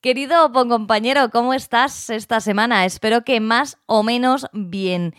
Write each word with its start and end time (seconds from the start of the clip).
Querido 0.00 0.52
compañero, 0.52 1.28
¿cómo 1.30 1.54
estás 1.54 2.08
esta 2.08 2.38
semana? 2.38 2.84
Espero 2.84 3.24
que 3.24 3.40
más 3.40 3.78
o 3.86 4.04
menos 4.04 4.46
bien. 4.52 5.12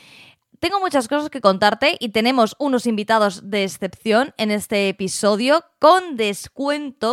Tengo 0.62 0.80
muchas 0.80 1.10
cosas 1.10 1.30
que 1.30 1.42
contarte 1.42 1.98
y 2.00 2.10
tenemos 2.10 2.56
unos 2.60 2.88
invitados 2.88 3.50
de 3.50 3.66
excepción 3.66 4.34
en 4.38 4.52
este 4.52 4.88
episodio 4.88 5.66
con 5.80 6.16
descuento, 6.16 7.12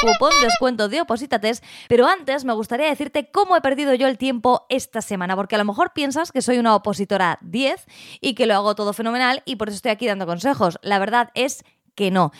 cupón 0.00 0.32
descuento 0.40 0.88
de 0.88 1.02
Opositates, 1.02 1.62
pero 1.86 2.06
antes 2.06 2.46
me 2.46 2.54
gustaría 2.54 2.88
decirte 2.88 3.30
cómo 3.30 3.56
he 3.56 3.60
perdido 3.60 3.92
yo 3.92 4.08
el 4.08 4.16
tiempo 4.16 4.64
esta 4.70 5.02
semana, 5.02 5.36
porque 5.36 5.56
a 5.56 5.58
lo 5.58 5.66
mejor 5.66 5.92
piensas 5.92 6.32
que 6.32 6.40
soy 6.40 6.56
una 6.56 6.74
opositora 6.74 7.38
10 7.42 7.84
y 8.22 8.34
que 8.34 8.46
lo 8.46 8.54
hago 8.54 8.74
todo 8.74 8.94
fenomenal 8.94 9.42
y 9.44 9.56
por 9.56 9.68
eso 9.68 9.76
estoy 9.76 9.90
aquí 9.90 10.06
dando 10.06 10.24
consejos. 10.24 10.78
La 10.80 10.98
verdad 10.98 11.28
es 11.34 11.62
que 11.94 12.10
no. 12.10 12.32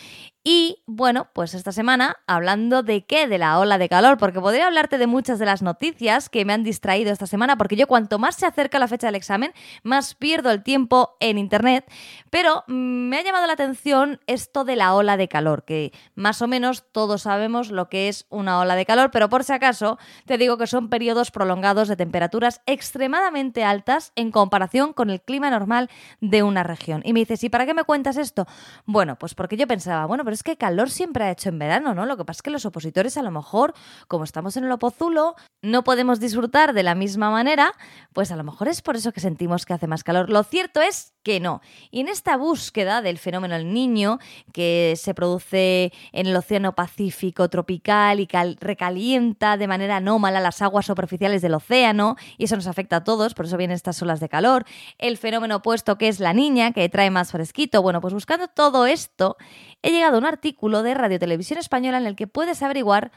Y 0.45 0.83
bueno, 0.85 1.29
pues 1.31 1.53
esta 1.53 1.71
semana, 1.71 2.17
hablando 2.27 2.83
de 2.83 3.05
qué, 3.05 3.27
de 3.27 3.37
la 3.37 3.59
ola 3.59 3.77
de 3.77 3.87
calor, 3.87 4.17
porque 4.17 4.41
podría 4.41 4.67
hablarte 4.67 4.97
de 4.97 5.07
muchas 5.07 5.39
de 5.39 5.45
las 5.45 5.61
noticias 5.61 6.27
que 6.27 6.43
me 6.43 6.51
han 6.51 6.65
distraído 6.65 7.13
esta 7.13 7.27
semana, 7.27 7.57
porque 7.57 7.77
yo 7.77 7.87
cuanto 7.87 8.19
más 8.19 8.35
se 8.35 8.45
acerca 8.45 8.77
la 8.77 8.89
fecha 8.89 9.07
del 9.07 9.15
examen, 9.15 9.53
más 9.83 10.15
pierdo 10.15 10.51
el 10.51 10.61
tiempo 10.61 11.15
en 11.21 11.37
Internet, 11.37 11.89
pero 12.29 12.65
mm, 12.67 12.73
me 12.73 13.19
ha 13.19 13.23
llamado 13.23 13.47
la 13.47 13.53
atención 13.53 14.19
esto 14.27 14.65
de 14.65 14.75
la 14.75 14.93
ola 14.95 15.15
de 15.15 15.29
calor, 15.29 15.63
que 15.63 15.93
más 16.13 16.41
o 16.41 16.47
menos 16.49 16.83
todos 16.91 17.21
sabemos 17.21 17.71
lo 17.71 17.87
que 17.87 18.09
es 18.09 18.25
una 18.29 18.59
ola 18.59 18.75
de 18.75 18.85
calor, 18.85 19.11
pero 19.11 19.29
por 19.29 19.45
si 19.45 19.53
acaso 19.53 19.97
te 20.25 20.37
digo 20.37 20.57
que 20.57 20.67
son 20.67 20.89
periodos 20.89 21.31
prolongados 21.31 21.87
de 21.87 21.95
temperaturas 21.95 22.59
extremadamente 22.65 23.63
altas 23.63 24.11
en 24.17 24.29
comparación 24.29 24.91
con 24.91 25.09
el 25.09 25.21
clima 25.21 25.49
normal 25.49 25.89
de 26.19 26.43
una 26.43 26.63
región. 26.63 27.01
Y 27.05 27.13
me 27.13 27.21
dices, 27.21 27.45
¿y 27.45 27.49
para 27.49 27.65
qué 27.65 27.73
me 27.73 27.85
cuentas 27.85 28.17
esto? 28.17 28.45
Bueno, 28.85 29.17
pues 29.17 29.35
porque 29.35 29.55
yo 29.55 29.67
pensaba, 29.67 30.05
bueno, 30.05 30.25
pero 30.33 30.37
es 30.37 30.43
que 30.43 30.57
calor 30.57 30.89
siempre 30.89 31.25
ha 31.25 31.29
hecho 31.29 31.49
en 31.49 31.59
verano, 31.59 31.93
¿no? 31.93 32.07
Lo 32.07 32.17
que 32.17 32.25
pasa 32.25 32.39
es 32.39 32.41
que 32.41 32.49
los 32.49 32.65
opositores 32.65 33.17
a 33.17 33.21
lo 33.21 33.29
mejor, 33.29 33.75
como 34.07 34.23
estamos 34.23 34.57
en 34.57 34.63
el 34.63 34.71
opozulo, 34.71 35.35
no 35.61 35.83
podemos 35.83 36.19
disfrutar 36.19 36.73
de 36.73 36.81
la 36.81 36.95
misma 36.95 37.29
manera, 37.29 37.71
pues 38.13 38.31
a 38.31 38.35
lo 38.35 38.43
mejor 38.43 38.67
es 38.67 38.81
por 38.81 38.95
eso 38.95 39.11
que 39.11 39.19
sentimos 39.19 39.67
que 39.67 39.73
hace 39.73 39.85
más 39.85 40.03
calor. 40.03 40.31
Lo 40.31 40.41
cierto 40.41 40.81
es 40.81 41.13
que 41.21 41.39
no. 41.39 41.61
Y 41.91 42.01
en 42.01 42.09
esta 42.09 42.35
búsqueda 42.35 43.03
del 43.03 43.19
fenómeno 43.19 43.55
El 43.55 43.73
Niño, 43.73 44.17
que 44.53 44.95
se 44.97 45.13
produce 45.13 45.93
en 46.11 46.25
el 46.25 46.35
Océano 46.35 46.73
Pacífico 46.73 47.47
tropical 47.47 48.19
y 48.19 48.27
recalienta 48.59 49.55
de 49.57 49.67
manera 49.67 49.97
anómala 49.97 50.39
las 50.39 50.63
aguas 50.63 50.87
superficiales 50.87 51.43
del 51.43 51.53
océano, 51.53 52.15
y 52.37 52.45
eso 52.45 52.55
nos 52.55 52.67
afecta 52.67 52.97
a 52.97 53.03
todos, 53.03 53.35
por 53.35 53.45
eso 53.45 53.55
vienen 53.55 53.75
estas 53.75 54.01
olas 54.01 54.19
de 54.19 54.29
calor, 54.29 54.65
el 54.97 55.17
fenómeno 55.17 55.57
opuesto 55.57 55.97
que 55.97 56.07
es 56.07 56.19
la 56.19 56.33
niña, 56.33 56.71
que 56.73 56.89
trae 56.89 57.11
más 57.11 57.31
fresquito, 57.31 57.83
bueno, 57.83 58.01
pues 58.01 58.13
buscando 58.13 58.47
todo 58.47 58.85
esto, 58.85 59.37
he 59.81 59.91
llegado 59.91 60.15
a 60.15 60.19
un 60.23 60.27
artículo 60.27 60.83
de 60.83 60.93
Radio 60.93 61.19
Televisión 61.19 61.59
Española 61.59 61.97
en 61.97 62.05
el 62.05 62.15
que 62.15 62.27
puedes 62.27 62.63
averiguar 62.63 63.11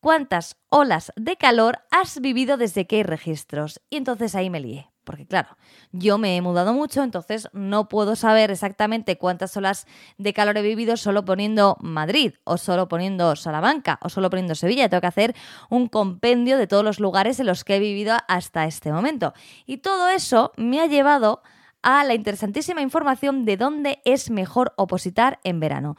cuántas 0.00 0.58
olas 0.68 1.10
de 1.16 1.36
calor 1.36 1.80
has 1.90 2.20
vivido 2.20 2.58
desde 2.58 2.86
que 2.86 2.96
hay 2.96 3.02
registros. 3.02 3.80
Y 3.88 3.96
entonces 3.96 4.34
ahí 4.34 4.50
me 4.50 4.60
lié. 4.60 4.90
Porque 5.04 5.26
claro, 5.26 5.56
yo 5.92 6.18
me 6.18 6.36
he 6.36 6.42
mudado 6.42 6.74
mucho, 6.74 7.02
entonces 7.02 7.48
no 7.52 7.88
puedo 7.88 8.14
saber 8.14 8.50
exactamente 8.50 9.16
cuántas 9.16 9.56
olas 9.56 9.86
de 10.18 10.34
calor 10.34 10.58
he 10.58 10.62
vivido 10.62 10.98
solo 10.98 11.24
poniendo 11.24 11.76
Madrid, 11.80 12.34
o 12.44 12.58
solo 12.58 12.88
poniendo 12.88 13.36
Salamanca, 13.36 13.98
o 14.02 14.10
solo 14.10 14.28
poniendo 14.28 14.54
Sevilla. 14.54 14.88
Tengo 14.90 15.02
que 15.02 15.06
hacer 15.06 15.34
un 15.70 15.88
compendio 15.88 16.58
de 16.58 16.66
todos 16.66 16.84
los 16.84 17.00
lugares 17.00 17.40
en 17.40 17.46
los 17.46 17.64
que 17.64 17.76
he 17.76 17.80
vivido 17.80 18.16
hasta 18.28 18.66
este 18.66 18.92
momento. 18.92 19.32
Y 19.64 19.78
todo 19.78 20.08
eso 20.10 20.52
me 20.56 20.80
ha 20.80 20.86
llevado 20.86 21.42
a 21.84 22.02
la 22.02 22.14
interesantísima 22.14 22.80
información 22.80 23.44
de 23.44 23.58
dónde 23.58 24.00
es 24.04 24.30
mejor 24.30 24.72
opositar 24.76 25.38
en 25.44 25.60
verano. 25.60 25.96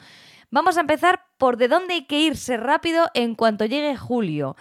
Vamos 0.56 0.78
a 0.78 0.80
empezar 0.80 1.20
por 1.36 1.58
de 1.58 1.68
dónde 1.68 1.92
hay 1.92 2.06
que 2.06 2.18
irse 2.18 2.56
rápido 2.56 3.08
en 3.12 3.34
cuanto 3.34 3.66
llegue 3.66 3.94
julio. 3.94 4.56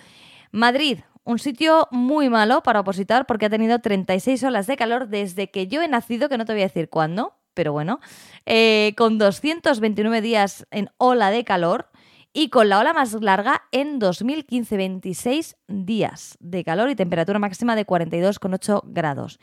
Madrid, 0.52 1.00
un 1.24 1.40
sitio 1.40 1.88
muy 1.90 2.28
malo 2.28 2.62
para 2.64 2.82
opositar 2.82 3.26
porque 3.26 3.46
ha 3.46 3.50
tenido 3.50 3.80
36 3.80 4.44
olas 4.44 4.68
de 4.68 4.76
calor 4.76 5.08
desde 5.08 5.52
que 5.52 5.68
yo 5.68 5.82
he 5.82 5.88
nacido, 5.88 6.28
que 6.28 6.38
no 6.38 6.44
te 6.44 6.52
voy 6.52 6.64
a 6.64 6.66
decir 6.66 6.90
cuándo, 6.90 7.38
pero 7.54 7.72
bueno, 7.72 8.02
eh, 8.46 8.94
con 8.98 9.18
229 9.18 10.20
días 10.20 10.68
en 10.70 10.90
ola 10.98 11.32
de 11.32 11.46
calor 11.46 11.88
y 12.34 12.50
con 12.50 12.68
la 12.68 12.80
ola 12.80 12.92
más 12.92 13.14
larga 13.14 13.64
en 13.72 13.98
2015, 13.98 14.76
26 14.76 15.56
días 15.70 16.38
de 16.42 16.66
calor 16.66 16.90
y 16.90 16.98
temperatura 16.98 17.40
máxima 17.40 17.78
de 17.78 17.88
42,8 17.88 18.82
grados. 18.88 19.40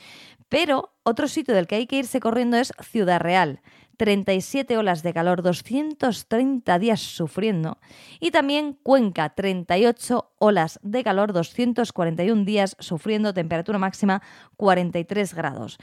Pero 0.50 0.92
otro 1.02 1.28
sitio 1.28 1.54
del 1.54 1.66
que 1.66 1.76
hay 1.76 1.86
que 1.86 1.96
irse 1.96 2.20
corriendo 2.20 2.58
es 2.58 2.74
Ciudad 2.82 3.20
Real. 3.20 3.62
37 3.96 4.76
olas 4.76 5.02
de 5.02 5.12
calor, 5.12 5.42
230 5.42 6.78
días 6.78 7.00
sufriendo. 7.00 7.78
Y 8.20 8.30
también 8.30 8.78
Cuenca, 8.82 9.30
38 9.30 10.32
olas 10.38 10.80
de 10.82 11.04
calor, 11.04 11.32
241 11.32 12.44
días 12.44 12.76
sufriendo, 12.78 13.34
temperatura 13.34 13.78
máxima 13.78 14.22
43 14.56 15.34
grados. 15.34 15.78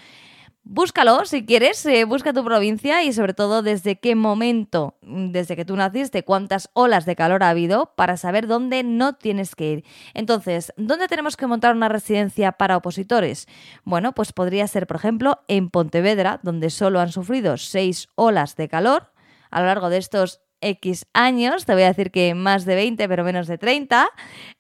Búscalo 0.72 1.26
si 1.26 1.48
quieres, 1.48 1.84
eh, 1.88 2.04
busca 2.04 2.32
tu 2.32 2.46
provincia 2.46 3.02
y 3.02 3.12
sobre 3.12 3.34
todo 3.34 3.64
desde 3.64 4.00
qué 4.00 4.14
momento, 4.14 5.00
mm, 5.02 5.32
desde 5.32 5.56
que 5.56 5.66
tú 5.66 5.76
naciste, 5.76 6.24
cuántas 6.24 6.70
olas 6.74 7.08
de 7.08 7.16
calor 7.16 7.42
ha 7.42 7.50
habido 7.50 7.96
para 7.96 8.18
saber 8.18 8.46
dónde 8.46 8.84
no 8.84 9.14
tienes 9.14 9.56
que 9.56 9.72
ir. 9.72 9.86
Entonces, 10.14 10.72
¿dónde 10.78 11.08
tenemos 11.08 11.38
que 11.38 11.48
montar 11.48 11.76
una 11.76 11.90
residencia 11.90 12.52
para 12.52 12.78
opositores? 12.78 13.48
Bueno, 13.84 14.14
pues 14.14 14.32
podría 14.32 14.68
ser, 14.68 14.86
por 14.86 14.98
ejemplo, 14.98 15.40
en 15.48 15.72
Pontevedra, 15.72 16.40
donde 16.44 16.70
solo 16.70 17.00
han 17.00 17.12
sufrido 17.12 17.58
seis 17.58 18.08
olas 18.14 18.56
de 18.56 18.68
calor 18.68 19.12
a 19.50 19.62
lo 19.62 19.66
largo 19.66 19.90
de 19.90 19.98
estos 19.98 20.40
X 20.62 21.06
años, 21.14 21.66
te 21.66 21.74
voy 21.74 21.84
a 21.84 21.88
decir 21.88 22.12
que 22.12 22.36
más 22.36 22.66
de 22.66 22.76
20 22.76 23.08
pero 23.08 23.24
menos 23.24 23.48
de 23.48 23.58
30, 23.58 24.08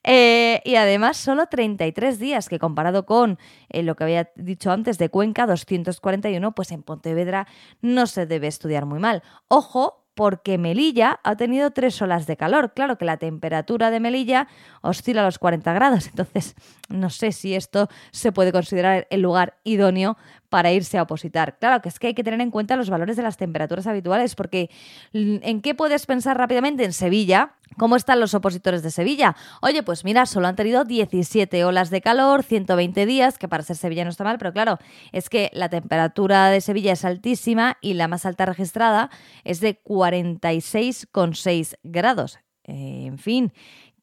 eh, 0.03 0.61
y 0.65 0.75
además 0.75 1.17
solo 1.17 1.47
33 1.47 2.19
días, 2.19 2.49
que 2.49 2.59
comparado 2.59 3.05
con 3.05 3.37
eh, 3.69 3.83
lo 3.83 3.95
que 3.95 4.03
había 4.03 4.31
dicho 4.35 4.71
antes 4.71 4.97
de 4.97 5.09
Cuenca, 5.09 5.45
241, 5.45 6.53
pues 6.53 6.71
en 6.71 6.83
Pontevedra 6.83 7.47
no 7.81 8.07
se 8.07 8.25
debe 8.25 8.47
estudiar 8.47 8.85
muy 8.85 8.99
mal. 8.99 9.23
Ojo, 9.47 9.99
porque 10.19 10.57
Melilla 10.57 11.21
ha 11.23 11.37
tenido 11.37 11.71
tres 11.71 12.01
olas 12.01 12.27
de 12.27 12.35
calor. 12.35 12.73
Claro 12.73 12.97
que 12.97 13.05
la 13.05 13.15
temperatura 13.15 13.89
de 13.89 14.01
Melilla 14.01 14.49
oscila 14.81 15.21
a 15.21 15.23
los 15.23 15.39
40 15.39 15.71
grados, 15.71 16.07
entonces 16.09 16.55
no 16.89 17.09
sé 17.09 17.31
si 17.31 17.55
esto 17.55 17.87
se 18.11 18.33
puede 18.33 18.51
considerar 18.51 19.07
el 19.11 19.21
lugar 19.21 19.59
idóneo 19.63 20.17
para 20.49 20.71
irse 20.71 20.97
a 20.97 21.03
opositar. 21.03 21.57
Claro 21.59 21.81
que 21.81 21.89
es 21.89 21.99
que 21.99 22.07
hay 22.07 22.13
que 22.13 22.23
tener 22.23 22.41
en 22.41 22.51
cuenta 22.51 22.75
los 22.75 22.89
valores 22.89 23.15
de 23.15 23.23
las 23.23 23.37
temperaturas 23.37 23.87
habituales, 23.87 24.35
porque 24.35 24.69
¿en 25.13 25.61
qué 25.61 25.75
puedes 25.75 26.05
pensar 26.05 26.37
rápidamente? 26.37 26.83
En 26.83 26.93
Sevilla. 26.93 27.55
¿Cómo 27.77 27.95
están 27.95 28.19
los 28.19 28.33
opositores 28.33 28.81
de 28.81 28.89
Sevilla? 28.89 29.35
Oye, 29.61 29.83
pues 29.83 30.03
mira, 30.03 30.25
solo 30.25 30.47
han 30.47 30.55
tenido 30.55 30.83
17 30.85 31.63
olas 31.63 31.91
de 31.91 32.01
calor, 32.01 32.43
120 32.43 33.05
días, 33.05 33.37
que 33.37 33.47
para 33.47 33.63
ser 33.63 33.77
Sevilla 33.77 34.03
no 34.03 34.09
está 34.09 34.23
mal, 34.23 34.39
pero 34.39 34.51
claro, 34.51 34.79
es 35.11 35.29
que 35.29 35.49
la 35.53 35.69
temperatura 35.69 36.49
de 36.49 36.61
Sevilla 36.61 36.93
es 36.93 37.05
altísima 37.05 37.77
y 37.79 37.93
la 37.93 38.07
más 38.07 38.25
alta 38.25 38.45
registrada 38.47 39.11
es 39.43 39.61
de 39.61 39.81
46,6 39.83 41.77
grados. 41.83 42.39
En 42.63 43.17
fin, 43.17 43.53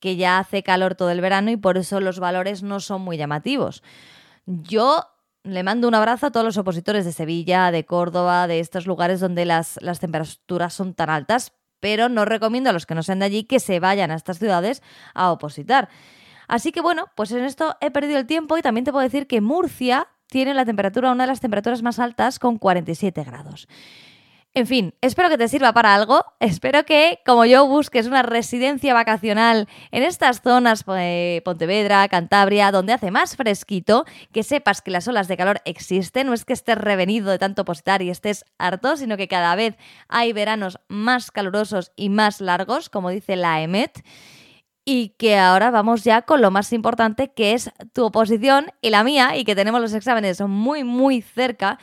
que 0.01 0.17
ya 0.17 0.39
hace 0.39 0.63
calor 0.63 0.95
todo 0.95 1.11
el 1.11 1.21
verano 1.21 1.51
y 1.51 1.57
por 1.57 1.77
eso 1.77 2.01
los 2.01 2.21
valores 2.21 2.63
no 2.63 2.81
son 2.81 3.03
muy 3.03 3.17
llamativos. 3.17 3.83
Yo 4.47 5.05
le 5.47 5.63
mando 5.63 5.89
un 5.89 5.95
abrazo 5.95 6.27
a 6.27 6.31
todos 6.31 6.45
los 6.45 6.59
opositores 6.59 7.05
de 7.05 7.13
Sevilla, 7.13 7.71
de 7.71 7.85
Córdoba, 7.85 8.47
de 8.47 8.61
estos 8.61 8.87
lugares 8.87 9.21
donde 9.21 9.45
las, 9.45 9.79
las, 9.81 10.01
temperaturas 10.01 10.75
son 10.75 10.95
tan 10.95 11.09
altas, 11.09 11.53
pero 11.81 12.09
no 12.09 12.25
recomiendo 12.25 12.71
a 12.71 12.73
los 12.73 12.85
que 12.85 12.95
no 12.95 13.03
sean 13.03 13.21
de 13.21 13.27
allí 13.27 13.45
que 13.45 13.61
se 13.61 13.79
vayan 13.81 14.11
a 14.11 14.17
estas 14.17 14.39
ciudades 14.39 14.83
a 15.15 15.31
opositar. 15.31 15.89
Así 16.49 16.73
que 16.73 16.81
bueno, 16.81 17.07
pues 17.15 17.31
en 17.33 17.45
esto 17.45 17.77
he 17.81 17.91
perdido 17.91 18.19
el 18.19 18.27
tiempo 18.27 18.59
y 18.59 18.63
también 18.63 18.85
te 18.85 18.93
puedo 18.93 19.05
decir 19.05 19.27
que 19.27 19.41
Murcia 19.41 20.09
tiene 20.29 20.55
la 20.55 20.65
temperatura, 20.65 21.13
una 21.13 21.25
de 21.25 21.29
las 21.29 21.41
temperaturas 21.41 21.83
más 21.83 21.99
altas 21.99 22.39
con 22.39 22.59
47 22.59 23.23
grados. 23.25 23.69
En 24.57 24.67
fin, 24.67 24.95
espero 25.03 25.29
que 25.29 25.37
te 25.37 25.49
sirva 25.49 25.75
para 25.75 25.95
algo. 25.95 26.25
Espero 26.41 26.87
que, 26.87 27.21
como 27.27 27.45
yo, 27.45 27.67
busques 27.67 28.07
una 28.07 28.23
residencia 28.23 28.95
vacacional 28.95 29.69
en 29.91 30.03
estas 30.03 30.41
zonas, 30.41 30.83
eh, 30.97 31.43
Pontevedra, 31.45 32.09
Cantabria, 32.09 32.73
donde 32.73 32.95
hace 32.95 33.11
más 33.11 33.37
fresquito, 33.37 34.07
que 34.33 34.43
sepas 34.43 34.81
que 34.81 34.91
las 34.91 35.07
olas 35.09 35.29
de 35.29 35.37
calor 35.37 35.61
existen. 35.67 36.29
No 36.29 36.33
es 36.33 36.47
que 36.47 36.55
estés 36.55 36.79
revenido 36.79 37.31
de 37.31 37.39
tanto 37.39 37.67
postar 37.67 38.01
y 38.01 38.09
estés 38.09 38.47
harto, 38.57 38.97
sino 38.97 39.19
que 39.19 39.29
cada 39.29 39.55
vez 39.57 39.77
hay 40.09 40.33
veranos 40.33 40.81
más 40.89 41.31
calurosos 41.31 41.93
y 41.95 42.09
más 42.09 42.41
largos, 42.41 42.89
como 42.89 43.11
dice 43.11 43.37
la 43.37 43.61
EMET. 43.61 44.03
Y 44.87 45.11
que 45.19 45.37
ahora 45.37 45.71
vamos 45.71 46.03
ya 46.03 46.23
con 46.23 46.41
lo 46.41 46.51
más 46.51 46.73
importante, 46.73 47.31
que 47.31 47.53
es 47.53 47.71
tu 47.93 48.07
oposición 48.07 48.69
y 48.81 48.89
la 48.89 49.05
mía, 49.05 49.37
y 49.37 49.45
que 49.45 49.55
tenemos 49.55 49.83
los 49.83 49.93
exámenes 49.93 50.41
muy, 50.41 50.83
muy 50.83 51.21
cerca 51.21 51.79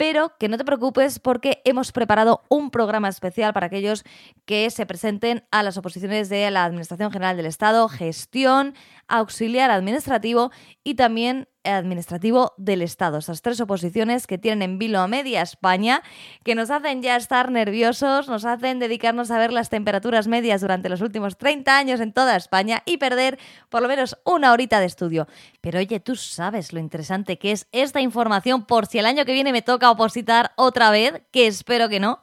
pero 0.00 0.32
que 0.38 0.48
no 0.48 0.56
te 0.56 0.64
preocupes 0.64 1.18
porque 1.18 1.60
hemos 1.66 1.92
preparado 1.92 2.42
un 2.48 2.70
programa 2.70 3.10
especial 3.10 3.52
para 3.52 3.66
aquellos 3.66 4.02
que 4.46 4.70
se 4.70 4.86
presenten 4.86 5.44
a 5.50 5.62
las 5.62 5.76
oposiciones 5.76 6.30
de 6.30 6.50
la 6.50 6.64
Administración 6.64 7.12
General 7.12 7.36
del 7.36 7.44
Estado, 7.44 7.86
gestión, 7.86 8.72
auxiliar 9.08 9.70
administrativo 9.70 10.52
y 10.82 10.94
también 10.94 11.48
administrativo 11.64 12.52
del 12.56 12.82
Estado. 12.82 13.18
Esas 13.18 13.42
tres 13.42 13.60
oposiciones 13.60 14.26
que 14.26 14.38
tienen 14.38 14.62
en 14.62 14.78
vilo 14.78 15.00
a 15.00 15.08
media 15.08 15.42
España, 15.42 16.02
que 16.44 16.54
nos 16.54 16.70
hacen 16.70 17.02
ya 17.02 17.16
estar 17.16 17.50
nerviosos, 17.50 18.28
nos 18.28 18.44
hacen 18.44 18.78
dedicarnos 18.78 19.30
a 19.30 19.38
ver 19.38 19.52
las 19.52 19.68
temperaturas 19.68 20.26
medias 20.26 20.60
durante 20.60 20.88
los 20.88 21.00
últimos 21.00 21.36
30 21.36 21.76
años 21.76 22.00
en 22.00 22.12
toda 22.12 22.36
España 22.36 22.82
y 22.86 22.96
perder 22.96 23.38
por 23.68 23.82
lo 23.82 23.88
menos 23.88 24.16
una 24.24 24.52
horita 24.52 24.80
de 24.80 24.86
estudio. 24.86 25.28
Pero 25.60 25.78
oye, 25.78 26.00
tú 26.00 26.16
sabes 26.16 26.72
lo 26.72 26.80
interesante 26.80 27.38
que 27.38 27.52
es 27.52 27.66
esta 27.72 28.00
información 28.00 28.64
por 28.64 28.86
si 28.86 28.98
el 28.98 29.06
año 29.06 29.24
que 29.24 29.32
viene 29.32 29.52
me 29.52 29.62
toca 29.62 29.90
opositar 29.90 30.52
otra 30.56 30.90
vez, 30.90 31.22
que 31.30 31.46
espero 31.46 31.88
que 31.88 32.00
no. 32.00 32.20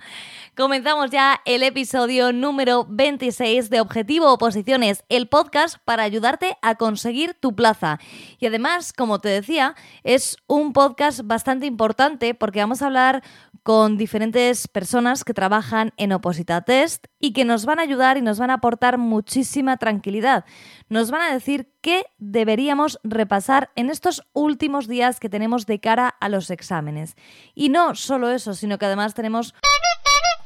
Comenzamos 0.57 1.11
ya 1.11 1.39
el 1.45 1.61
episodio 1.61 2.33
número 2.33 2.87
26 2.89 3.69
de 3.69 3.79
Objetivo 3.79 4.33
Oposiciones, 4.33 5.03
el 5.07 5.27
podcast 5.27 5.77
para 5.85 6.01
ayudarte 6.01 6.57
a 6.63 6.73
conseguir 6.73 7.35
tu 7.35 7.55
plaza. 7.55 7.99
Y 8.39 8.47
además, 8.47 8.91
como 8.91 9.19
te 9.19 9.29
decía, 9.29 9.75
es 10.03 10.35
un 10.47 10.73
podcast 10.73 11.21
bastante 11.25 11.67
importante 11.67 12.33
porque 12.33 12.61
vamos 12.61 12.81
a 12.81 12.87
hablar 12.87 13.21
con 13.61 13.97
diferentes 13.97 14.67
personas 14.67 15.23
que 15.23 15.35
trabajan 15.35 15.93
en 15.95 16.11
Oposita 16.11 16.61
Test 16.61 17.05
y 17.19 17.33
que 17.33 17.45
nos 17.45 17.65
van 17.65 17.77
a 17.77 17.83
ayudar 17.83 18.17
y 18.17 18.23
nos 18.23 18.39
van 18.39 18.49
a 18.49 18.55
aportar 18.55 18.97
muchísima 18.97 19.77
tranquilidad. 19.77 20.43
Nos 20.89 21.11
van 21.11 21.21
a 21.21 21.33
decir 21.33 21.71
qué 21.81 22.05
deberíamos 22.17 22.99
repasar 23.03 23.69
en 23.75 23.91
estos 23.91 24.23
últimos 24.33 24.87
días 24.87 25.19
que 25.19 25.29
tenemos 25.29 25.67
de 25.67 25.79
cara 25.79 26.07
a 26.19 26.29
los 26.29 26.49
exámenes. 26.49 27.15
Y 27.53 27.69
no 27.69 27.93
solo 27.93 28.31
eso, 28.31 28.55
sino 28.55 28.79
que 28.79 28.87
además 28.87 29.13
tenemos 29.13 29.53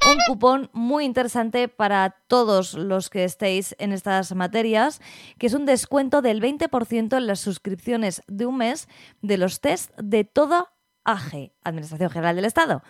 un 0.10 0.18
cupón 0.28 0.70
muy 0.74 1.06
interesante 1.06 1.68
para 1.68 2.18
todos 2.28 2.74
los 2.74 3.10
que 3.10 3.24
estéis 3.24 3.76
en 3.78 3.92
estas 3.92 4.34
materias, 4.34 5.02
que 5.38 5.48
es 5.48 5.54
un 5.54 5.66
descuento 5.66 6.22
del 6.22 6.42
20% 6.42 7.18
en 7.18 7.28
las 7.28 7.40
suscripciones 7.40 8.24
de 8.28 8.46
un 8.46 8.58
mes 8.58 8.88
de 9.22 9.38
los 9.38 9.62
test 9.62 9.92
de 9.98 10.24
toda 10.24 10.74
AG, 11.04 11.52
Administración 11.64 12.10
General 12.10 12.36
del 12.36 12.46
Estado. 12.46 12.84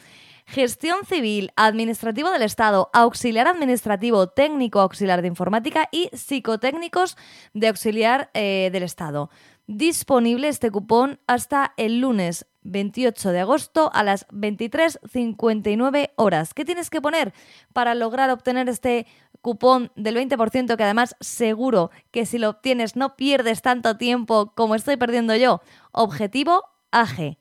Gestión 0.45 1.05
civil, 1.05 1.51
administrativo 1.55 2.31
del 2.31 2.41
Estado, 2.41 2.89
auxiliar 2.93 3.47
administrativo, 3.47 4.27
técnico 4.27 4.79
auxiliar 4.79 5.21
de 5.21 5.27
informática 5.27 5.87
y 5.91 6.09
psicotécnicos 6.13 7.15
de 7.53 7.67
auxiliar 7.67 8.31
eh, 8.33 8.69
del 8.71 8.83
Estado. 8.83 9.29
Disponible 9.67 10.47
este 10.47 10.71
cupón 10.71 11.19
hasta 11.27 11.73
el 11.77 12.01
lunes 12.01 12.47
28 12.63 13.31
de 13.31 13.39
agosto 13.39 13.91
a 13.93 14.03
las 14.03 14.27
23.59 14.29 16.11
horas. 16.15 16.53
¿Qué 16.53 16.65
tienes 16.65 16.89
que 16.89 17.01
poner 17.01 17.33
para 17.73 17.95
lograr 17.95 18.29
obtener 18.29 18.69
este 18.69 19.07
cupón 19.41 19.91
del 19.95 20.15
20% 20.15 20.75
que 20.75 20.83
además 20.83 21.15
seguro 21.19 21.91
que 22.11 22.25
si 22.25 22.37
lo 22.37 22.49
obtienes 22.49 22.95
no 22.95 23.15
pierdes 23.15 23.61
tanto 23.61 23.97
tiempo 23.97 24.53
como 24.55 24.75
estoy 24.75 24.97
perdiendo 24.97 25.35
yo? 25.35 25.61
Objetivo 25.91 26.63
AG. 26.91 27.40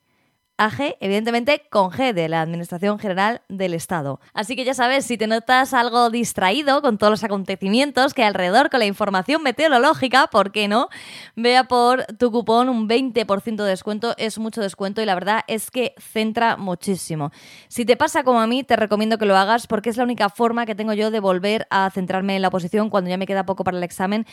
AG, 0.60 0.98
evidentemente 1.00 1.62
con 1.70 1.90
G 1.90 2.12
de 2.12 2.28
la 2.28 2.42
Administración 2.42 2.98
General 2.98 3.40
del 3.48 3.72
Estado. 3.72 4.20
Así 4.34 4.56
que 4.56 4.66
ya 4.66 4.74
sabes, 4.74 5.06
si 5.06 5.16
te 5.16 5.26
notas 5.26 5.72
algo 5.72 6.10
distraído 6.10 6.82
con 6.82 6.98
todos 6.98 7.10
los 7.10 7.24
acontecimientos 7.24 8.12
que 8.12 8.20
hay 8.20 8.28
alrededor 8.28 8.68
con 8.68 8.80
la 8.80 8.84
información 8.84 9.42
meteorológica, 9.42 10.26
¿por 10.26 10.52
qué 10.52 10.68
no? 10.68 10.90
Vea 11.34 11.64
por 11.64 12.04
tu 12.18 12.30
cupón 12.30 12.68
un 12.68 12.90
20% 12.90 13.56
de 13.56 13.70
descuento, 13.70 14.14
es 14.18 14.38
mucho 14.38 14.60
descuento 14.60 15.00
y 15.00 15.06
la 15.06 15.14
verdad 15.14 15.44
es 15.46 15.70
que 15.70 15.94
centra 15.98 16.58
muchísimo. 16.58 17.30
Si 17.68 17.86
te 17.86 17.96
pasa 17.96 18.22
como 18.22 18.42
a 18.42 18.46
mí, 18.46 18.62
te 18.62 18.76
recomiendo 18.76 19.16
que 19.16 19.24
lo 19.24 19.38
hagas 19.38 19.66
porque 19.66 19.88
es 19.88 19.96
la 19.96 20.04
única 20.04 20.28
forma 20.28 20.66
que 20.66 20.74
tengo 20.74 20.92
yo 20.92 21.10
de 21.10 21.20
volver 21.20 21.66
a 21.70 21.88
centrarme 21.88 22.36
en 22.36 22.42
la 22.42 22.48
oposición 22.48 22.90
cuando 22.90 23.08
ya 23.08 23.16
me 23.16 23.26
queda 23.26 23.46
poco 23.46 23.64
para 23.64 23.78
el 23.78 23.82
examen, 23.82 24.26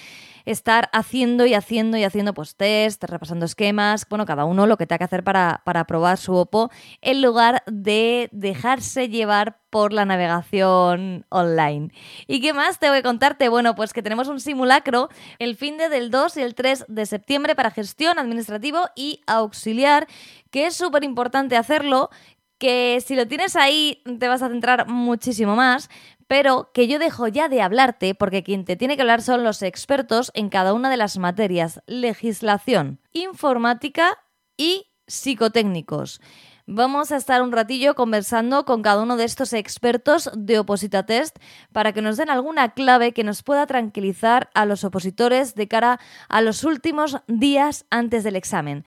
estar 0.43 0.89
haciendo 0.91 1.45
y 1.45 1.53
haciendo 1.53 1.95
y 1.95 2.03
haciendo 2.03 2.33
pues 2.33 2.55
test, 2.55 3.01
repasando 3.05 3.45
esquemas, 3.45 4.05
bueno, 4.09 4.25
cada 4.25 4.43
uno 4.43 4.67
lo 4.67 4.75
que 4.75 4.85
tenga 4.85 4.97
que 4.97 5.03
hacer 5.05 5.23
para, 5.23 5.61
para 5.63 5.85
probar 5.85 6.16
su 6.17 6.35
OPO 6.35 6.69
en 7.01 7.21
lugar 7.21 7.63
de 7.67 8.29
dejarse 8.31 9.09
llevar 9.09 9.59
por 9.69 9.93
la 9.93 10.05
navegación 10.05 11.25
online. 11.29 11.91
¿Y 12.27 12.41
qué 12.41 12.53
más 12.53 12.79
te 12.79 12.89
voy 12.89 12.99
a 12.99 13.03
contarte? 13.03 13.49
Bueno, 13.49 13.75
pues 13.75 13.93
que 13.93 14.01
tenemos 14.01 14.27
un 14.27 14.39
simulacro 14.39 15.09
el 15.39 15.55
fin 15.55 15.77
de 15.77 15.89
del 15.89 16.11
2 16.11 16.37
y 16.37 16.41
el 16.41 16.55
3 16.55 16.85
de 16.87 17.05
septiembre 17.05 17.55
para 17.55 17.71
gestión 17.71 18.19
administrativo 18.19 18.79
y 18.95 19.21
auxiliar, 19.27 20.07
que 20.51 20.67
es 20.67 20.75
súper 20.75 21.03
importante 21.03 21.57
hacerlo, 21.57 22.09
que 22.57 23.01
si 23.05 23.15
lo 23.15 23.27
tienes 23.27 23.55
ahí 23.55 24.01
te 24.19 24.27
vas 24.27 24.41
a 24.41 24.49
centrar 24.49 24.87
muchísimo 24.87 25.55
más, 25.55 25.89
pero 26.27 26.71
que 26.73 26.87
yo 26.87 26.99
dejo 26.99 27.27
ya 27.27 27.49
de 27.49 27.61
hablarte 27.61 28.13
porque 28.15 28.43
quien 28.43 28.65
te 28.65 28.75
tiene 28.75 28.95
que 28.95 29.01
hablar 29.01 29.21
son 29.21 29.43
los 29.43 29.61
expertos 29.61 30.31
en 30.33 30.49
cada 30.49 30.73
una 30.73 30.89
de 30.89 30.97
las 30.97 31.17
materias, 31.17 31.81
legislación, 31.87 32.99
informática 33.13 34.17
y 34.57 34.86
psicotécnicos. 35.07 36.21
Vamos 36.69 37.13
a 37.13 37.15
estar 37.15 37.41
un 37.41 37.53
ratillo 37.53 37.95
conversando 37.95 38.65
con 38.65 38.81
cada 38.81 39.01
uno 39.01 39.15
de 39.15 39.23
estos 39.23 39.53
expertos 39.53 40.29
de 40.35 40.59
Oposita 40.59 41.05
Test 41.05 41.37
para 41.71 41.93
que 41.93 42.01
nos 42.01 42.17
den 42.17 42.29
alguna 42.29 42.73
clave 42.73 43.13
que 43.13 43.23
nos 43.23 43.41
pueda 43.41 43.65
tranquilizar 43.65 44.49
a 44.53 44.65
los 44.65 44.83
opositores 44.83 45.55
de 45.55 45.69
cara 45.69 45.99
a 46.27 46.41
los 46.41 46.65
últimos 46.65 47.17
días 47.27 47.85
antes 47.89 48.25
del 48.25 48.35
examen. 48.35 48.85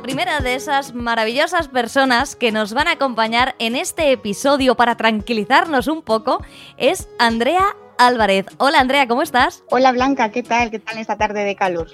Primera 0.00 0.40
de 0.40 0.54
esas 0.54 0.94
maravillosas 0.94 1.68
personas 1.68 2.36
que 2.36 2.52
nos 2.52 2.72
van 2.72 2.88
a 2.88 2.92
acompañar 2.92 3.54
en 3.58 3.76
este 3.76 4.12
episodio 4.12 4.74
para 4.74 4.96
tranquilizarnos 4.96 5.88
un 5.88 6.02
poco 6.02 6.42
es 6.76 7.08
Andrea 7.18 7.76
Álvarez. 8.06 8.46
Hola 8.58 8.80
Andrea, 8.80 9.06
¿cómo 9.06 9.22
estás? 9.22 9.62
Hola 9.70 9.92
Blanca, 9.92 10.30
¿qué 10.30 10.42
tal? 10.42 10.70
¿Qué 10.70 10.78
tal 10.78 10.98
esta 10.98 11.16
tarde 11.16 11.44
de 11.44 11.54
calor? 11.54 11.88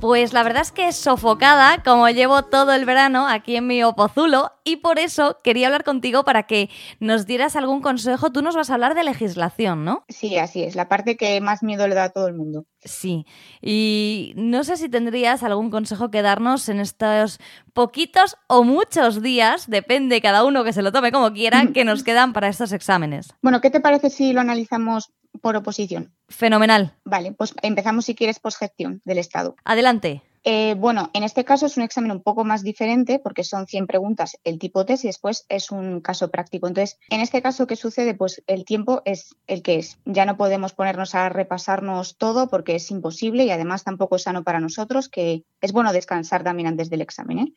Pues 0.00 0.32
la 0.32 0.42
verdad 0.42 0.62
es 0.62 0.72
que 0.72 0.90
sofocada, 0.92 1.82
como 1.82 2.08
llevo 2.08 2.42
todo 2.42 2.72
el 2.72 2.84
verano 2.84 3.28
aquí 3.28 3.56
en 3.56 3.66
mi 3.66 3.82
opozulo, 3.82 4.52
y 4.64 4.76
por 4.76 4.98
eso 4.98 5.38
quería 5.42 5.66
hablar 5.66 5.84
contigo 5.84 6.24
para 6.24 6.44
que 6.44 6.70
nos 6.98 7.26
dieras 7.26 7.56
algún 7.56 7.82
consejo. 7.82 8.32
Tú 8.32 8.40
nos 8.42 8.56
vas 8.56 8.70
a 8.70 8.74
hablar 8.74 8.94
de 8.94 9.04
legislación, 9.04 9.84
¿no? 9.84 10.04
Sí, 10.08 10.38
así 10.38 10.62
es, 10.62 10.76
la 10.76 10.88
parte 10.88 11.16
que 11.16 11.40
más 11.40 11.62
miedo 11.62 11.86
le 11.88 11.94
da 11.94 12.04
a 12.04 12.10
todo 12.10 12.26
el 12.26 12.34
mundo. 12.34 12.64
Sí, 12.82 13.26
y 13.60 14.32
no 14.36 14.64
sé 14.64 14.78
si 14.78 14.88
tendrías 14.88 15.42
algún 15.42 15.70
consejo 15.70 16.10
que 16.10 16.22
darnos 16.22 16.68
en 16.70 16.80
estos 16.80 17.38
poquitos 17.74 18.36
o 18.46 18.64
muchos 18.64 19.20
días, 19.20 19.68
depende 19.68 20.22
cada 20.22 20.44
uno 20.44 20.64
que 20.64 20.72
se 20.72 20.80
lo 20.82 20.90
tome 20.90 21.12
como 21.12 21.32
quiera, 21.32 21.66
que 21.74 21.84
nos 21.84 22.02
quedan 22.04 22.32
para 22.32 22.48
estos 22.48 22.72
exámenes. 22.72 23.34
Bueno, 23.42 23.60
¿qué 23.60 23.70
te 23.70 23.80
parece 23.80 24.08
si 24.08 24.32
lo 24.32 24.40
analizamos 24.40 25.12
por 25.40 25.56
oposición. 25.56 26.12
Fenomenal. 26.28 26.94
Vale, 27.04 27.32
pues 27.32 27.54
empezamos 27.62 28.04
si 28.04 28.14
quieres 28.14 28.38
por 28.38 28.52
gestión 28.52 29.00
del 29.04 29.18
Estado. 29.18 29.56
Adelante. 29.64 30.22
Eh, 30.42 30.74
bueno, 30.78 31.10
en 31.12 31.22
este 31.22 31.44
caso 31.44 31.66
es 31.66 31.76
un 31.76 31.82
examen 31.82 32.12
un 32.12 32.22
poco 32.22 32.44
más 32.44 32.62
diferente 32.62 33.18
porque 33.18 33.44
son 33.44 33.66
100 33.66 33.86
preguntas 33.86 34.38
el 34.42 34.58
tipo 34.58 34.86
test 34.86 35.04
y 35.04 35.08
después 35.08 35.44
es 35.50 35.70
un 35.70 36.00
caso 36.00 36.30
práctico. 36.30 36.66
Entonces, 36.66 36.98
en 37.10 37.20
este 37.20 37.42
caso, 37.42 37.66
¿qué 37.66 37.76
sucede? 37.76 38.14
Pues 38.14 38.42
el 38.46 38.64
tiempo 38.64 39.02
es 39.04 39.36
el 39.46 39.62
que 39.62 39.76
es. 39.76 39.98
Ya 40.06 40.24
no 40.24 40.38
podemos 40.38 40.72
ponernos 40.72 41.14
a 41.14 41.28
repasarnos 41.28 42.16
todo 42.16 42.48
porque 42.48 42.76
es 42.76 42.90
imposible 42.90 43.44
y 43.44 43.50
además 43.50 43.84
tampoco 43.84 44.16
es 44.16 44.22
sano 44.22 44.42
para 44.42 44.60
nosotros, 44.60 45.10
que 45.10 45.44
es 45.60 45.72
bueno 45.72 45.92
descansar 45.92 46.42
también 46.42 46.68
antes 46.68 46.88
del 46.88 47.02
examen. 47.02 47.38
¿eh? 47.40 47.52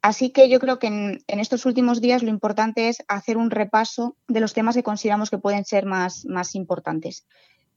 Así 0.00 0.30
que 0.30 0.48
yo 0.48 0.60
creo 0.60 0.78
que 0.78 0.86
en, 0.86 1.20
estos 1.26 1.66
últimos 1.66 2.00
días 2.00 2.22
lo 2.22 2.30
importante 2.30 2.88
es 2.88 3.02
hacer 3.08 3.36
un 3.36 3.50
repaso 3.50 4.16
de 4.28 4.40
los 4.40 4.54
temas 4.54 4.76
que 4.76 4.82
consideramos 4.82 5.30
que 5.30 5.38
pueden 5.38 5.64
ser 5.64 5.86
más, 5.86 6.24
más 6.24 6.54
importantes. 6.54 7.26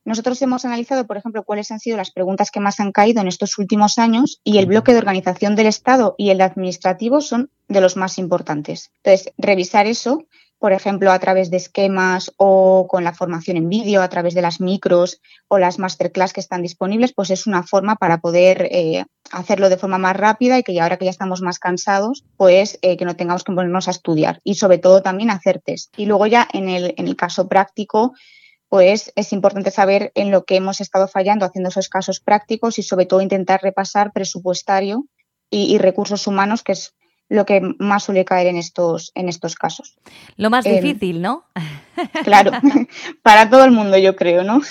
Nosotros 0.03 0.41
hemos 0.41 0.65
analizado, 0.65 1.05
por 1.05 1.17
ejemplo, 1.17 1.43
cuáles 1.43 1.71
han 1.71 1.79
sido 1.79 1.97
las 1.97 2.11
preguntas 2.11 2.49
que 2.49 2.59
más 2.59 2.79
han 2.79 2.91
caído 2.91 3.21
en 3.21 3.27
estos 3.27 3.57
últimos 3.59 3.97
años 3.99 4.39
y 4.43 4.57
el 4.57 4.65
bloque 4.65 4.93
de 4.93 4.97
organización 4.97 5.55
del 5.55 5.67
Estado 5.67 6.15
y 6.17 6.31
el 6.31 6.41
administrativo 6.41 7.21
son 7.21 7.51
de 7.67 7.81
los 7.81 7.97
más 7.97 8.17
importantes. 8.17 8.91
Entonces, 9.03 9.33
revisar 9.37 9.85
eso 9.85 10.25
por 10.61 10.73
ejemplo, 10.73 11.11
a 11.11 11.17
través 11.17 11.49
de 11.49 11.57
esquemas 11.57 12.31
o 12.37 12.85
con 12.87 13.03
la 13.03 13.15
formación 13.15 13.57
en 13.57 13.67
vídeo, 13.67 14.03
a 14.03 14.09
través 14.09 14.35
de 14.35 14.43
las 14.43 14.61
micros 14.61 15.19
o 15.47 15.57
las 15.57 15.79
masterclass 15.79 16.33
que 16.33 16.39
están 16.39 16.61
disponibles, 16.61 17.13
pues 17.13 17.31
es 17.31 17.47
una 17.47 17.63
forma 17.63 17.95
para 17.95 18.19
poder 18.19 18.67
eh, 18.69 19.05
hacerlo 19.31 19.69
de 19.69 19.77
forma 19.77 19.97
más 19.97 20.15
rápida 20.15 20.59
y 20.59 20.63
que 20.63 20.75
ya 20.75 20.83
ahora 20.83 20.97
que 20.97 21.05
ya 21.05 21.09
estamos 21.09 21.41
más 21.41 21.57
cansados, 21.57 22.25
pues 22.37 22.77
eh, 22.83 22.95
que 22.95 23.05
no 23.05 23.15
tengamos 23.15 23.43
que 23.43 23.53
ponernos 23.53 23.87
a 23.87 23.91
estudiar 23.91 24.39
y 24.43 24.53
sobre 24.53 24.77
todo 24.77 25.01
también 25.01 25.31
hacer 25.31 25.63
test. 25.65 25.91
Y 25.97 26.05
luego 26.05 26.27
ya 26.27 26.47
en 26.53 26.69
el, 26.69 26.93
en 26.95 27.07
el 27.07 27.15
caso 27.15 27.47
práctico, 27.47 28.13
pues 28.69 29.11
es 29.15 29.33
importante 29.33 29.71
saber 29.71 30.11
en 30.13 30.29
lo 30.29 30.45
que 30.45 30.57
hemos 30.57 30.79
estado 30.79 31.07
fallando 31.07 31.43
haciendo 31.43 31.69
esos 31.69 31.89
casos 31.89 32.19
prácticos 32.19 32.77
y 32.77 32.83
sobre 32.83 33.07
todo 33.07 33.21
intentar 33.21 33.63
repasar 33.63 34.11
presupuestario 34.13 35.07
y, 35.49 35.77
recursos 35.79 36.27
humanos, 36.27 36.63
que 36.63 36.71
es 36.71 36.93
lo 37.31 37.45
que 37.45 37.61
más 37.79 38.03
suele 38.03 38.25
caer 38.25 38.47
en 38.47 38.57
estos, 38.57 39.13
en 39.15 39.29
estos 39.29 39.55
casos. 39.55 39.95
Lo 40.35 40.49
más 40.49 40.65
em, 40.65 40.75
difícil, 40.75 41.21
¿no? 41.21 41.45
Claro, 42.23 42.51
para 43.21 43.49
todo 43.49 43.63
el 43.63 43.71
mundo 43.71 43.97
yo 43.97 44.15
creo, 44.15 44.43
¿no? 44.43 44.61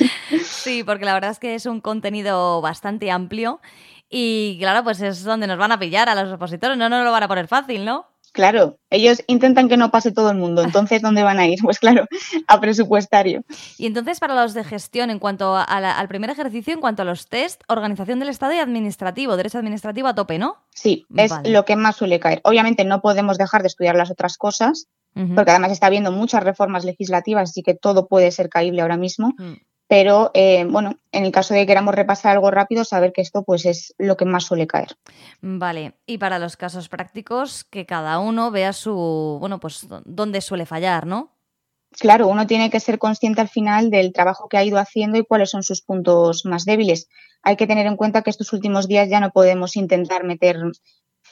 Sí, 0.43 0.83
porque 0.83 1.05
la 1.05 1.15
verdad 1.15 1.31
es 1.31 1.39
que 1.39 1.55
es 1.55 1.65
un 1.65 1.81
contenido 1.81 2.61
bastante 2.61 3.11
amplio 3.11 3.61
y 4.09 4.57
claro, 4.59 4.83
pues 4.83 5.01
es 5.01 5.23
donde 5.23 5.47
nos 5.47 5.57
van 5.57 5.71
a 5.71 5.79
pillar 5.79 6.09
a 6.09 6.15
los 6.15 6.33
opositores, 6.33 6.77
no 6.77 6.89
nos 6.89 7.05
lo 7.05 7.13
van 7.13 7.23
a 7.23 7.29
poner 7.29 7.47
fácil, 7.47 7.85
¿no? 7.85 8.10
Claro, 8.33 8.79
ellos 8.91 9.23
intentan 9.27 9.69
que 9.69 9.77
no 9.77 9.91
pase 9.91 10.13
todo 10.13 10.31
el 10.31 10.37
mundo, 10.37 10.63
entonces 10.63 11.03
¿dónde 11.03 11.23
van 11.23 11.39
a 11.39 11.47
ir? 11.47 11.59
Pues 11.71 11.79
claro, 11.79 12.07
a 12.47 12.61
presupuestario. 12.61 13.43
Y 13.79 13.87
entonces 13.87 14.19
para 14.19 14.35
los 14.35 14.55
de 14.55 14.65
gestión, 14.65 15.11
en 15.11 15.19
cuanto 15.19 15.57
al 15.57 16.09
primer 16.09 16.31
ejercicio, 16.31 16.75
en 16.75 16.81
cuanto 16.81 17.03
a 17.03 17.05
los 17.05 17.29
test, 17.29 17.63
organización 17.69 18.19
del 18.19 18.29
Estado 18.29 18.53
y 18.53 18.59
administrativo, 18.59 19.37
derecho 19.37 19.59
administrativo 19.59 20.09
a 20.09 20.15
tope, 20.15 20.39
¿no? 20.39 20.57
Sí, 20.75 21.07
es 21.17 21.33
lo 21.45 21.65
que 21.65 21.77
más 21.77 21.97
suele 21.97 22.19
caer. 22.19 22.41
Obviamente 22.45 22.85
no 22.85 23.01
podemos 23.01 23.39
dejar 23.39 23.63
de 23.63 23.69
estudiar 23.69 23.95
las 23.95 24.11
otras 24.11 24.37
cosas, 24.37 24.89
porque 25.35 25.51
además 25.51 25.73
está 25.73 25.87
habiendo 25.87 26.13
muchas 26.13 26.43
reformas 26.43 26.85
legislativas, 26.85 27.51
así 27.51 27.63
que 27.63 27.75
todo 27.75 28.07
puede 28.07 28.31
ser 28.31 28.49
caíble 28.49 28.83
ahora 28.83 28.97
mismo. 28.97 29.35
Mm. 29.39 29.55
Pero 29.91 30.31
eh, 30.35 30.65
bueno, 30.67 31.01
en 31.11 31.25
el 31.25 31.33
caso 31.33 31.53
de 31.53 31.61
que 31.61 31.67
queramos 31.67 31.97
repasar 31.97 32.37
algo 32.37 32.53
rápido, 32.53 32.85
saber 32.85 33.13
que 33.13 33.23
esto 33.23 33.43
pues 33.43 33.67
es 33.67 33.93
lo 33.99 34.17
que 34.17 34.25
más 34.25 34.45
suele 34.45 34.69
caer. 34.69 34.97
Vale, 35.41 35.95
y 36.07 36.19
para 36.19 36.39
los 36.39 36.57
casos 36.57 36.89
prácticos, 36.89 37.65
que 37.65 37.87
cada 37.87 38.21
uno 38.21 38.53
vea 38.53 38.73
su, 38.73 39.39
bueno, 39.41 39.59
pues 39.59 39.89
dónde 40.05 40.43
suele 40.43 40.65
fallar, 40.65 41.09
¿no? 41.09 41.37
Claro, 41.99 42.29
uno 42.29 42.47
tiene 42.47 42.71
que 42.71 42.79
ser 42.79 43.01
consciente 43.01 43.41
al 43.41 43.49
final 43.49 43.91
del 43.91 44.13
trabajo 44.13 44.49
que 44.49 44.59
ha 44.59 44.65
ido 44.65 44.79
haciendo 44.79 45.19
y 45.19 45.25
cuáles 45.25 45.51
son 45.51 45.65
sus 45.65 45.83
puntos 45.83 46.45
más 46.45 46.65
débiles. 46.65 47.09
Hay 47.43 47.57
que 47.57 47.67
tener 47.67 47.89
en 47.89 47.97
cuenta 47.97 48.23
que 48.23 48.31
estos 48.31 48.53
últimos 48.53 48.87
días 48.87 49.09
ya 49.11 49.19
no 49.19 49.33
podemos 49.33 49.75
intentar 49.75 50.23
meter 50.23 50.57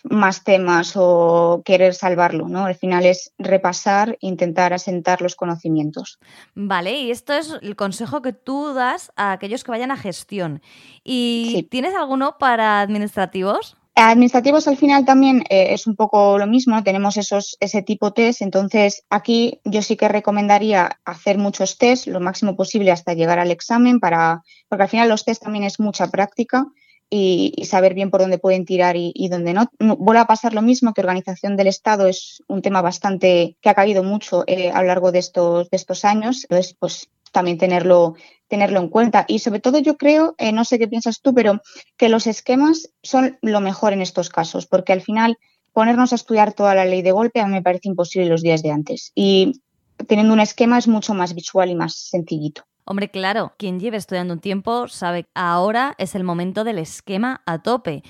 más 0.04 0.44
temas 0.44 0.92
o 0.96 1.62
querer 1.64 1.94
salvarlo, 1.94 2.48
¿no? 2.48 2.64
Al 2.64 2.74
final 2.74 3.06
es 3.06 3.32
repasar, 3.38 4.16
intentar 4.20 4.72
asentar 4.72 5.22
los 5.22 5.36
conocimientos. 5.36 6.18
Vale, 6.54 7.00
y 7.00 7.10
esto 7.10 7.32
es 7.32 7.54
el 7.62 7.76
consejo 7.76 8.22
que 8.22 8.32
tú 8.32 8.74
das 8.74 9.12
a 9.16 9.32
aquellos 9.32 9.64
que 9.64 9.70
vayan 9.70 9.90
a 9.90 9.96
gestión. 9.96 10.62
¿Y 11.04 11.68
tienes 11.70 11.94
alguno 11.94 12.36
para 12.38 12.80
administrativos? 12.80 13.76
Administrativos 14.00 14.68
al 14.68 14.76
final 14.76 15.04
también 15.04 15.42
eh, 15.50 15.74
es 15.74 15.88
un 15.88 15.96
poco 15.96 16.38
lo 16.38 16.46
mismo, 16.46 16.84
tenemos 16.84 17.16
esos, 17.16 17.56
ese 17.58 17.82
tipo 17.82 18.12
test, 18.12 18.42
entonces 18.42 19.02
aquí 19.10 19.60
yo 19.64 19.82
sí 19.82 19.96
que 19.96 20.06
recomendaría 20.06 21.00
hacer 21.04 21.36
muchos 21.36 21.78
test, 21.78 22.06
lo 22.06 22.20
máximo 22.20 22.54
posible 22.54 22.92
hasta 22.92 23.14
llegar 23.14 23.40
al 23.40 23.50
examen, 23.50 23.98
para, 23.98 24.42
porque 24.68 24.84
al 24.84 24.88
final 24.88 25.08
los 25.08 25.24
test 25.24 25.42
también 25.42 25.64
es 25.64 25.80
mucha 25.80 26.06
práctica 26.06 26.66
y, 27.10 27.64
saber 27.64 27.94
bien 27.94 28.10
por 28.10 28.20
dónde 28.20 28.38
pueden 28.38 28.64
tirar 28.64 28.96
y, 28.96 29.28
dónde 29.28 29.54
no. 29.54 29.70
Vuelve 29.78 30.20
a 30.20 30.26
pasar 30.26 30.54
lo 30.54 30.62
mismo 30.62 30.92
que 30.92 31.00
organización 31.00 31.56
del 31.56 31.68
Estado 31.68 32.06
es 32.06 32.42
un 32.48 32.62
tema 32.62 32.82
bastante 32.82 33.56
que 33.60 33.68
ha 33.68 33.74
caído 33.74 34.02
mucho 34.02 34.44
eh, 34.46 34.70
a 34.70 34.80
lo 34.82 34.88
largo 34.88 35.12
de 35.12 35.18
estos, 35.18 35.70
de 35.70 35.76
estos 35.76 36.04
años. 36.04 36.44
Entonces, 36.44 36.76
pues 36.78 37.08
también 37.32 37.58
tenerlo, 37.58 38.14
tenerlo 38.48 38.80
en 38.80 38.88
cuenta. 38.88 39.24
Y 39.28 39.38
sobre 39.40 39.60
todo 39.60 39.78
yo 39.78 39.96
creo, 39.96 40.34
eh, 40.38 40.52
no 40.52 40.64
sé 40.64 40.78
qué 40.78 40.88
piensas 40.88 41.20
tú, 41.20 41.34
pero 41.34 41.60
que 41.96 42.08
los 42.08 42.26
esquemas 42.26 42.90
son 43.02 43.38
lo 43.42 43.60
mejor 43.60 43.92
en 43.92 44.02
estos 44.02 44.28
casos, 44.28 44.66
porque 44.66 44.92
al 44.92 45.02
final 45.02 45.38
ponernos 45.72 46.12
a 46.12 46.16
estudiar 46.16 46.52
toda 46.52 46.74
la 46.74 46.84
ley 46.84 47.02
de 47.02 47.12
golpe 47.12 47.40
a 47.40 47.46
mí 47.46 47.52
me 47.52 47.62
parece 47.62 47.88
imposible 47.88 48.28
los 48.28 48.42
días 48.42 48.62
de 48.62 48.70
antes. 48.70 49.12
Y 49.14 49.60
teniendo 50.06 50.32
un 50.32 50.40
esquema 50.40 50.78
es 50.78 50.88
mucho 50.88 51.14
más 51.14 51.34
visual 51.34 51.70
y 51.70 51.74
más 51.74 51.94
sencillito. 51.94 52.64
Hombre, 52.90 53.10
claro, 53.10 53.52
quien 53.58 53.78
lleve 53.80 53.98
estudiando 53.98 54.32
un 54.32 54.40
tiempo 54.40 54.88
sabe 54.88 55.24
que 55.24 55.28
ahora 55.34 55.94
es 55.98 56.14
el 56.14 56.24
momento 56.24 56.64
del 56.64 56.78
esquema 56.78 57.42
a 57.44 57.58
tope. 57.58 58.02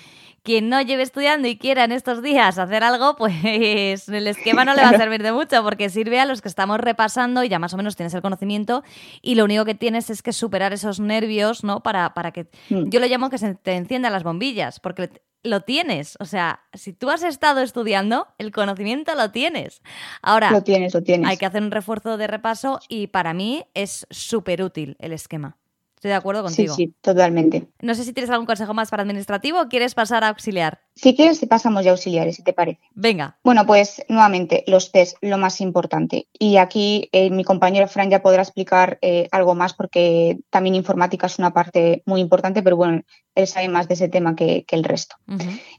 Quien 0.44 0.68
no 0.68 0.80
lleve 0.80 1.02
estudiando 1.02 1.48
y 1.48 1.58
quiera 1.58 1.82
en 1.82 1.90
estos 1.90 2.22
días 2.22 2.58
hacer 2.58 2.84
algo, 2.84 3.16
pues 3.18 4.08
el 4.08 4.28
esquema 4.28 4.64
no 4.64 4.74
le 4.74 4.82
va 4.82 4.90
a 4.90 4.96
servir 4.96 5.24
de 5.24 5.32
mucho 5.32 5.64
porque 5.64 5.90
sirve 5.90 6.20
a 6.20 6.26
los 6.26 6.42
que 6.42 6.48
estamos 6.48 6.78
repasando 6.78 7.42
y 7.42 7.48
ya 7.48 7.58
más 7.58 7.74
o 7.74 7.76
menos 7.76 7.96
tienes 7.96 8.14
el 8.14 8.22
conocimiento 8.22 8.84
y 9.20 9.34
lo 9.34 9.42
único 9.42 9.64
que 9.64 9.74
tienes 9.74 10.10
es 10.10 10.22
que 10.22 10.32
superar 10.32 10.72
esos 10.72 11.00
nervios, 11.00 11.64
¿no? 11.64 11.82
Para, 11.82 12.14
para 12.14 12.30
que... 12.30 12.46
Mm. 12.70 12.88
Yo 12.88 13.00
lo 13.00 13.06
llamo 13.06 13.30
que 13.30 13.38
se 13.38 13.56
te 13.56 13.74
enciendan 13.74 14.12
las 14.12 14.22
bombillas, 14.22 14.78
porque 14.78 15.10
lo 15.42 15.60
tienes. 15.60 16.16
O 16.20 16.24
sea, 16.24 16.60
si 16.72 16.92
tú 16.92 17.10
has 17.10 17.22
estado 17.22 17.60
estudiando, 17.60 18.28
el 18.38 18.52
conocimiento 18.52 19.14
lo 19.14 19.30
tienes. 19.30 19.82
Ahora, 20.22 20.50
lo 20.50 20.62
tienes, 20.62 20.94
lo 20.94 21.02
tienes. 21.02 21.28
hay 21.28 21.36
que 21.36 21.46
hacer 21.46 21.62
un 21.62 21.70
refuerzo 21.70 22.16
de 22.16 22.26
repaso 22.26 22.80
y 22.88 23.08
para 23.08 23.34
mí 23.34 23.64
es 23.74 24.06
súper 24.10 24.62
útil 24.62 24.96
el 24.98 25.12
esquema. 25.12 25.56
Estoy 25.98 26.10
de 26.10 26.14
acuerdo 26.14 26.44
contigo. 26.44 26.76
Sí, 26.76 26.84
sí, 26.84 26.94
totalmente. 27.00 27.66
No 27.80 27.92
sé 27.92 28.04
si 28.04 28.12
tienes 28.12 28.30
algún 28.30 28.46
consejo 28.46 28.72
más 28.72 28.88
para 28.88 29.02
administrativo 29.02 29.60
o 29.60 29.68
quieres 29.68 29.96
pasar 29.96 30.22
a 30.22 30.28
auxiliar. 30.28 30.78
Si 30.94 31.16
quieres, 31.16 31.44
pasamos 31.46 31.84
ya 31.84 31.90
auxiliares, 31.90 32.36
si 32.36 32.44
te 32.44 32.52
parece. 32.52 32.78
Venga. 32.94 33.36
Bueno, 33.42 33.66
pues 33.66 34.04
nuevamente, 34.08 34.62
los 34.68 34.92
test, 34.92 35.16
lo 35.22 35.38
más 35.38 35.60
importante. 35.60 36.28
Y 36.38 36.58
aquí 36.58 37.08
eh, 37.10 37.30
mi 37.30 37.42
compañero 37.42 37.88
Fran 37.88 38.10
ya 38.10 38.22
podrá 38.22 38.42
explicar 38.42 39.00
eh, 39.02 39.26
algo 39.32 39.56
más 39.56 39.74
porque 39.74 40.38
también 40.50 40.76
informática 40.76 41.26
es 41.26 41.40
una 41.40 41.52
parte 41.52 42.04
muy 42.06 42.20
importante, 42.20 42.62
pero 42.62 42.76
bueno, 42.76 43.02
él 43.38 43.46
sabe 43.46 43.68
más 43.68 43.86
de 43.86 43.94
ese 43.94 44.08
tema 44.08 44.34
que, 44.34 44.64
el 44.68 44.84
resto. 44.84 45.16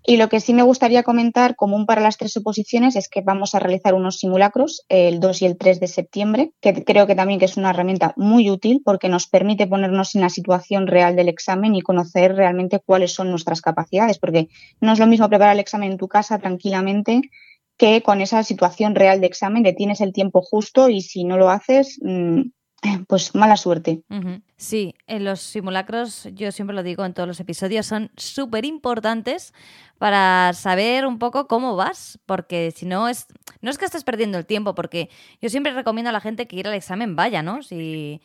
Y 0.06 0.18
lo 0.18 0.30
que 0.30 0.40
sí 0.40 0.54
me 0.54 0.64
gustaría 0.64 1.04
comentar, 1.04 1.56
común 1.56 1.86
para 1.86 2.02
las 2.02 2.18
tres 2.18 2.36
oposiciones, 2.38 2.96
es 2.96 3.10
que 3.10 3.22
vamos 3.22 3.54
a 3.54 3.60
realizar 3.60 3.94
unos 3.94 4.18
simulacros 4.18 4.86
el 4.88 5.20
2 5.20 5.42
y 5.42 5.46
el 5.46 5.58
3 5.58 5.80
de 5.80 5.88
septiembre, 5.88 6.52
que 6.62 6.86
creo 6.86 7.06
que 7.06 7.16
también 7.16 7.40
que 7.40 7.46
es 7.46 7.58
una 7.58 7.72
herramienta 7.72 8.14
muy 8.16 8.50
útil 8.50 8.82
porque 8.84 9.10
nos 9.10 9.28
permite 9.28 9.68
ponernos 9.68 10.16
en 10.16 10.22
la 10.22 10.30
situación 10.30 10.88
real 10.88 11.18
del 11.18 11.28
examen 11.28 11.76
y 11.76 11.82
conocer 11.82 12.34
realmente 12.36 12.80
cuáles 12.80 13.12
son 13.12 13.30
nuestras 13.30 13.62
capacidades, 13.62 14.20
porque 14.20 14.48
no 14.80 14.94
es 14.94 15.00
lo 15.00 15.08
mismo 15.08 15.28
preparar 15.28 15.54
el 15.54 15.60
examen 15.60 15.92
en 15.92 15.98
tu 15.98 16.08
casa 16.08 16.40
tranquilamente 16.40 17.22
que 17.78 18.02
con 18.02 18.22
esa 18.22 18.44
situación 18.44 18.96
real 18.96 19.22
de 19.22 19.28
examen 19.28 19.64
de 19.64 19.74
tienes 19.74 20.02
el 20.02 20.14
tiempo 20.14 20.42
justo 20.42 20.90
y 20.90 21.02
si 21.02 21.24
no 21.24 21.38
lo 21.38 21.50
haces, 21.50 21.98
mm, 22.02 22.42
pues 23.08 23.36
mala 23.36 23.58
suerte. 23.58 24.04
Sí, 24.58 24.96
en 25.08 25.24
los 25.24 25.42
simulacros, 25.42 26.28
yo 26.34 26.52
siempre 26.52 26.76
lo 26.76 26.84
digo 26.84 27.06
en 27.06 27.14
todos 27.14 27.28
los 27.28 27.40
episodios, 27.40 27.86
son 27.86 28.12
súper 28.18 28.66
importantes 28.66 29.54
para 29.98 30.54
saber 30.54 31.06
un 31.06 31.20
poco 31.20 31.48
cómo 31.48 31.76
vas, 31.76 32.20
porque 32.26 32.72
si 32.72 32.86
no 32.86 33.10
es, 33.10 33.28
no 33.62 33.70
es 33.70 33.78
que 33.78 33.86
estés 33.86 34.04
perdiendo 34.04 34.38
el 34.38 34.46
tiempo, 34.46 34.76
porque 34.76 35.10
yo 35.42 35.50
siempre 35.50 35.74
recomiendo 35.74 36.10
a 36.10 36.14
la 36.14 36.22
gente 36.22 36.48
que 36.48 36.56
ir 36.56 36.68
al 36.68 36.74
examen 36.74 37.16
vaya, 37.16 37.44
¿no? 37.44 37.64
Si, 37.64 38.22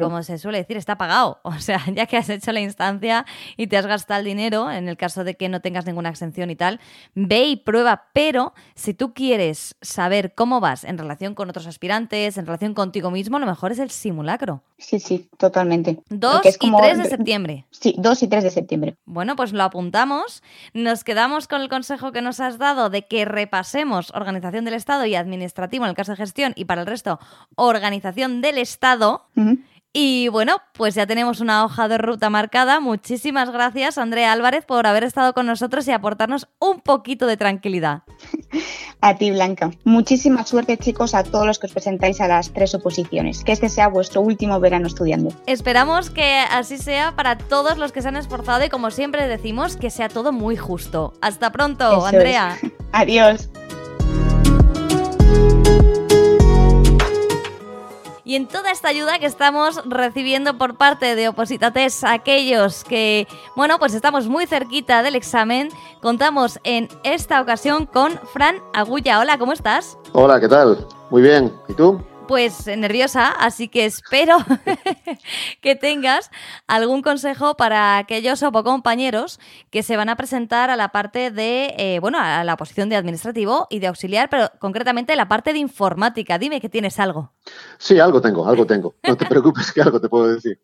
como 0.00 0.22
se 0.22 0.38
suele 0.38 0.58
decir, 0.58 0.76
está 0.76 0.96
pagado. 0.96 1.40
O 1.58 1.60
sea, 1.60 1.82
ya 1.92 2.06
que 2.06 2.16
has 2.16 2.28
hecho 2.28 2.52
la 2.52 2.60
instancia 2.60 3.26
y 3.56 3.66
te 3.66 3.76
has 3.76 3.86
gastado 3.86 4.20
el 4.20 4.26
dinero, 4.26 4.70
en 4.70 4.88
el 4.88 4.96
caso 4.96 5.24
de 5.24 5.34
que 5.34 5.48
no 5.48 5.60
tengas 5.60 5.86
ninguna 5.86 6.10
exención 6.10 6.50
y 6.50 6.56
tal, 6.56 6.78
ve 7.14 7.44
y 7.44 7.56
prueba. 7.56 8.04
Pero 8.12 8.54
si 8.74 8.94
tú 8.94 9.12
quieres 9.12 9.74
saber 9.80 10.34
cómo 10.34 10.60
vas 10.60 10.84
en 10.84 10.98
relación 10.98 11.34
con 11.34 11.50
otros 11.50 11.66
aspirantes, 11.66 12.38
en 12.38 12.46
relación 12.46 12.74
contigo 12.74 13.10
mismo, 13.10 13.38
lo 13.38 13.46
mejor 13.46 13.72
es 13.72 13.80
el 13.80 13.90
simulacro. 13.90 14.62
Sí, 14.78 15.00
sí, 15.00 15.28
totalmente. 15.36 15.98
2 16.10 16.42
y 16.60 16.70
3 16.70 16.98
de 16.98 17.04
septiembre. 17.06 17.66
Sí, 17.70 17.96
2 17.98 18.22
y 18.22 18.28
3 18.28 18.44
de 18.44 18.50
septiembre. 18.50 18.96
Bueno, 19.04 19.34
pues 19.34 19.52
lo 19.52 19.64
apuntamos. 19.64 20.42
Nos 20.74 21.02
quedamos 21.02 21.48
con 21.48 21.60
el 21.60 21.68
consejo 21.68 22.12
que 22.12 22.22
nos 22.22 22.38
has 22.38 22.58
dado 22.58 22.88
de 22.88 23.06
que 23.06 23.24
repasemos 23.24 24.12
organización 24.14 24.64
del 24.64 24.74
Estado 24.74 25.04
y 25.06 25.16
administrativo 25.16 25.84
en 25.84 25.90
el 25.90 25.96
caso 25.96 26.12
de 26.12 26.16
gestión 26.16 26.52
y 26.54 26.66
para 26.66 26.82
el 26.82 26.86
resto 26.86 27.18
organización 27.56 28.40
del 28.40 28.58
Estado. 28.58 29.26
Y 29.92 30.28
bueno, 30.28 30.56
pues 30.74 30.94
ya 30.94 31.06
tenemos 31.06 31.40
una 31.40 31.64
hoja 31.64 31.88
de 31.88 31.98
ruta 31.98 32.30
marcada. 32.30 32.78
Muchísimas 32.78 33.50
gracias, 33.50 33.98
Andrea 33.98 34.32
Álvarez, 34.32 34.64
por 34.66 34.86
haber 34.86 35.04
estado 35.04 35.32
con 35.32 35.46
nosotros 35.46 35.88
y 35.88 35.92
aportarnos 35.92 36.48
un 36.58 36.80
poquito 36.80 37.26
de 37.26 37.36
tranquilidad. 37.36 38.02
A 39.00 39.14
ti, 39.14 39.30
Blanca. 39.30 39.70
Muchísima 39.84 40.44
suerte, 40.44 40.76
chicos, 40.76 41.14
a 41.14 41.22
todos 41.22 41.46
los 41.46 41.60
que 41.60 41.66
os 41.66 41.72
presentáis 41.72 42.20
a 42.20 42.26
las 42.26 42.52
tres 42.52 42.74
oposiciones. 42.74 43.44
Que 43.44 43.52
este 43.52 43.68
sea 43.68 43.86
vuestro 43.86 44.20
último 44.20 44.58
verano 44.58 44.88
estudiando. 44.88 45.32
Esperamos 45.46 46.10
que 46.10 46.40
así 46.50 46.78
sea 46.78 47.14
para 47.14 47.38
todos 47.38 47.78
los 47.78 47.92
que 47.92 48.02
se 48.02 48.08
han 48.08 48.16
esforzado 48.16 48.64
y, 48.64 48.68
como 48.68 48.90
siempre 48.90 49.28
decimos, 49.28 49.76
que 49.76 49.90
sea 49.90 50.08
todo 50.08 50.32
muy 50.32 50.56
justo. 50.56 51.12
Hasta 51.20 51.52
pronto, 51.52 52.04
Andrea. 52.04 52.58
Adiós. 52.92 53.48
Y 58.28 58.36
en 58.36 58.46
toda 58.46 58.70
esta 58.70 58.88
ayuda 58.88 59.18
que 59.18 59.24
estamos 59.24 59.80
recibiendo 59.86 60.58
por 60.58 60.76
parte 60.76 61.16
de 61.16 61.28
Opositates, 61.28 62.04
aquellos 62.04 62.84
que, 62.84 63.26
bueno, 63.56 63.78
pues 63.78 63.94
estamos 63.94 64.28
muy 64.28 64.46
cerquita 64.46 65.02
del 65.02 65.16
examen, 65.16 65.70
contamos 66.02 66.60
en 66.62 66.90
esta 67.04 67.40
ocasión 67.40 67.86
con 67.86 68.20
Fran 68.34 68.56
Agulla. 68.74 69.20
Hola, 69.20 69.38
¿cómo 69.38 69.54
estás? 69.54 69.96
Hola, 70.12 70.38
¿qué 70.40 70.46
tal? 70.46 70.86
Muy 71.08 71.22
bien. 71.22 71.50
¿Y 71.68 71.72
tú? 71.72 72.02
Pues 72.28 72.66
nerviosa, 72.66 73.30
así 73.30 73.68
que 73.68 73.86
espero 73.86 74.36
que 75.62 75.74
tengas 75.76 76.30
algún 76.66 77.00
consejo 77.00 77.56
para 77.56 77.96
aquellos 77.96 78.42
o 78.42 78.52
compañeros 78.52 79.40
que 79.70 79.82
se 79.82 79.96
van 79.96 80.10
a 80.10 80.16
presentar 80.16 80.68
a 80.68 80.76
la 80.76 80.90
parte 80.90 81.30
de, 81.30 81.74
eh, 81.78 82.00
bueno, 82.00 82.18
a 82.20 82.44
la 82.44 82.56
posición 82.58 82.90
de 82.90 82.96
administrativo 82.96 83.66
y 83.70 83.78
de 83.78 83.86
auxiliar, 83.86 84.28
pero 84.28 84.50
concretamente 84.58 85.16
la 85.16 85.26
parte 85.26 85.54
de 85.54 85.58
informática. 85.58 86.38
Dime 86.38 86.60
que 86.60 86.68
tienes 86.68 87.00
algo. 87.00 87.32
Sí, 87.78 87.98
algo 87.98 88.20
tengo, 88.20 88.46
algo 88.46 88.66
tengo. 88.66 88.94
No 89.06 89.16
te 89.16 89.24
preocupes 89.26 89.72
que 89.72 89.80
algo 89.80 89.98
te 89.98 90.10
puedo 90.10 90.28
decir. 90.34 90.60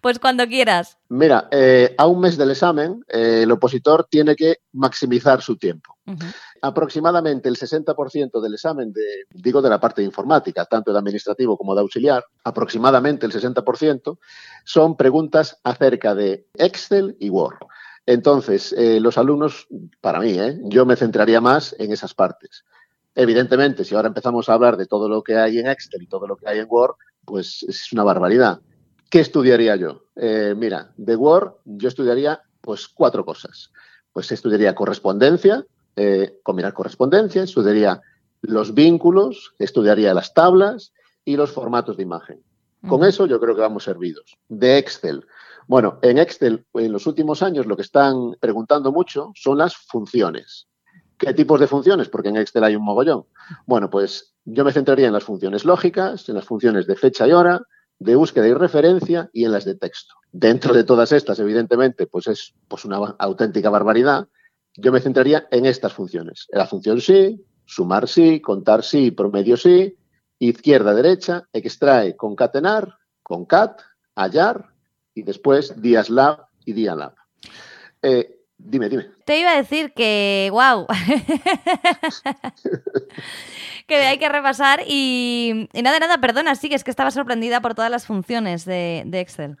Pues 0.00 0.18
cuando 0.18 0.46
quieras. 0.46 0.98
Mira, 1.14 1.46
eh, 1.50 1.94
a 1.98 2.06
un 2.06 2.20
mes 2.20 2.38
del 2.38 2.52
examen, 2.52 3.04
eh, 3.06 3.40
el 3.42 3.50
opositor 3.50 4.06
tiene 4.08 4.34
que 4.34 4.60
maximizar 4.72 5.42
su 5.42 5.58
tiempo. 5.58 5.98
Aproximadamente 6.62 7.50
el 7.50 7.58
60% 7.58 8.40
del 8.40 8.54
examen, 8.54 8.94
de, 8.94 9.26
digo 9.30 9.60
de 9.60 9.68
la 9.68 9.78
parte 9.78 10.00
de 10.00 10.06
informática, 10.06 10.64
tanto 10.64 10.90
de 10.90 10.98
administrativo 10.98 11.58
como 11.58 11.74
de 11.74 11.82
auxiliar, 11.82 12.24
aproximadamente 12.44 13.26
el 13.26 13.32
60% 13.32 14.18
son 14.64 14.96
preguntas 14.96 15.60
acerca 15.64 16.14
de 16.14 16.46
Excel 16.54 17.14
y 17.20 17.28
Word. 17.28 17.58
Entonces, 18.06 18.72
eh, 18.72 18.98
los 18.98 19.18
alumnos, 19.18 19.66
para 20.00 20.18
mí, 20.18 20.38
yo 20.62 20.86
me 20.86 20.96
centraría 20.96 21.42
más 21.42 21.76
en 21.78 21.92
esas 21.92 22.14
partes. 22.14 22.64
Evidentemente, 23.14 23.84
si 23.84 23.94
ahora 23.94 24.08
empezamos 24.08 24.48
a 24.48 24.54
hablar 24.54 24.78
de 24.78 24.86
todo 24.86 25.10
lo 25.10 25.22
que 25.22 25.36
hay 25.36 25.58
en 25.58 25.66
Excel 25.66 26.04
y 26.04 26.06
todo 26.06 26.26
lo 26.26 26.36
que 26.36 26.48
hay 26.48 26.58
en 26.58 26.66
Word, 26.70 26.94
pues 27.26 27.66
es 27.68 27.92
una 27.92 28.02
barbaridad. 28.02 28.60
¿Qué 29.12 29.20
estudiaría 29.20 29.76
yo? 29.76 30.06
Eh, 30.16 30.54
mira, 30.56 30.90
de 30.96 31.14
Word 31.16 31.56
yo 31.66 31.88
estudiaría 31.88 32.40
pues 32.62 32.88
cuatro 32.88 33.26
cosas. 33.26 33.70
Pues 34.10 34.32
estudiaría 34.32 34.74
correspondencia, 34.74 35.66
eh, 35.96 36.40
combinar 36.42 36.72
correspondencia, 36.72 37.42
estudiaría 37.42 38.00
los 38.40 38.72
vínculos, 38.72 39.54
estudiaría 39.58 40.14
las 40.14 40.32
tablas 40.32 40.94
y 41.26 41.36
los 41.36 41.52
formatos 41.52 41.98
de 41.98 42.04
imagen. 42.04 42.40
Con 42.88 43.04
eso 43.04 43.26
yo 43.26 43.38
creo 43.38 43.54
que 43.54 43.60
vamos 43.60 43.84
servidos. 43.84 44.38
De 44.48 44.78
Excel. 44.78 45.26
Bueno, 45.66 45.98
en 46.00 46.16
Excel 46.16 46.64
en 46.72 46.90
los 46.90 47.06
últimos 47.06 47.42
años 47.42 47.66
lo 47.66 47.76
que 47.76 47.82
están 47.82 48.34
preguntando 48.40 48.92
mucho 48.92 49.32
son 49.34 49.58
las 49.58 49.76
funciones. 49.76 50.68
¿Qué 51.18 51.34
tipos 51.34 51.60
de 51.60 51.66
funciones? 51.66 52.08
Porque 52.08 52.30
en 52.30 52.38
Excel 52.38 52.64
hay 52.64 52.76
un 52.76 52.84
mogollón. 52.84 53.26
Bueno, 53.66 53.90
pues 53.90 54.32
yo 54.46 54.64
me 54.64 54.72
centraría 54.72 55.08
en 55.08 55.12
las 55.12 55.24
funciones 55.24 55.66
lógicas, 55.66 56.30
en 56.30 56.36
las 56.36 56.46
funciones 56.46 56.86
de 56.86 56.96
fecha 56.96 57.28
y 57.28 57.32
hora, 57.32 57.60
de 58.02 58.16
búsqueda 58.16 58.48
y 58.48 58.54
referencia 58.54 59.30
y 59.32 59.44
en 59.44 59.52
las 59.52 59.64
de 59.64 59.74
texto. 59.74 60.14
Dentro 60.30 60.74
de 60.74 60.84
todas 60.84 61.12
estas, 61.12 61.38
evidentemente, 61.38 62.06
pues 62.06 62.26
es 62.26 62.54
pues 62.68 62.84
una 62.84 62.96
auténtica 63.18 63.70
barbaridad. 63.70 64.28
Yo 64.76 64.92
me 64.92 65.00
centraría 65.00 65.46
en 65.50 65.66
estas 65.66 65.92
funciones. 65.92 66.46
la 66.50 66.66
función 66.66 67.00
sí, 67.00 67.44
sumar 67.64 68.08
sí, 68.08 68.40
contar 68.40 68.82
sí, 68.82 69.10
promedio 69.10 69.56
sí, 69.56 69.96
izquierda, 70.38 70.94
derecha, 70.94 71.48
extrae, 71.52 72.16
concatenar, 72.16 72.98
concat, 73.22 73.80
hallar 74.16 74.72
y 75.14 75.22
después 75.22 75.80
diaslab 75.80 76.46
y 76.64 76.72
dialab. 76.72 77.14
Eh, 78.02 78.41
dime, 78.64 78.88
dime. 78.88 79.10
Te 79.24 79.38
iba 79.38 79.52
a 79.52 79.56
decir 79.56 79.92
que, 79.94 80.48
wow, 80.50 80.86
que 83.86 83.96
hay 83.96 84.18
que 84.18 84.28
repasar 84.28 84.82
y, 84.86 85.68
nada, 85.74 85.98
nada, 85.98 86.18
perdona, 86.18 86.54
sí, 86.54 86.68
es 86.72 86.84
que 86.84 86.90
estaba 86.90 87.10
sorprendida 87.10 87.60
por 87.60 87.74
todas 87.74 87.90
las 87.90 88.06
funciones 88.06 88.64
de, 88.64 89.00
Excel. 89.12 89.56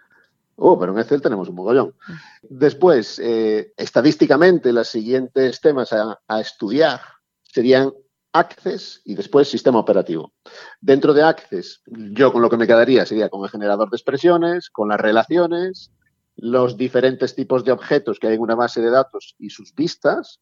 Oh, 0.56 0.78
pero 0.78 0.92
en 0.92 0.98
Excel 0.98 1.22
tenemos 1.22 1.48
un 1.48 1.56
mogollón. 1.56 1.94
Después, 2.42 3.18
eh, 3.18 3.72
estadísticamente, 3.76 4.72
los 4.72 4.88
siguientes 4.88 5.60
temas 5.60 5.92
a, 5.92 6.20
a, 6.28 6.40
estudiar 6.40 7.00
serían 7.42 7.92
Access 8.34 9.02
y 9.04 9.14
después 9.14 9.48
sistema 9.48 9.78
operativo. 9.78 10.32
Dentro 10.80 11.12
de 11.12 11.22
Access, 11.22 11.82
yo 11.86 12.32
con 12.32 12.40
lo 12.40 12.48
que 12.48 12.56
me 12.56 12.66
quedaría 12.66 13.04
sería 13.04 13.28
con 13.28 13.44
el 13.44 13.50
generador 13.50 13.90
de 13.90 13.96
expresiones, 13.96 14.70
con 14.70 14.88
las 14.88 14.98
relaciones, 14.98 15.92
los 16.36 16.76
diferentes 16.76 17.34
tipos 17.34 17.64
de 17.64 17.72
objetos 17.72 18.18
que 18.18 18.28
hay 18.28 18.34
en 18.34 18.40
una 18.40 18.54
base 18.54 18.80
de 18.80 18.90
datos 18.90 19.34
y 19.38 19.50
sus 19.50 19.74
vistas. 19.74 20.40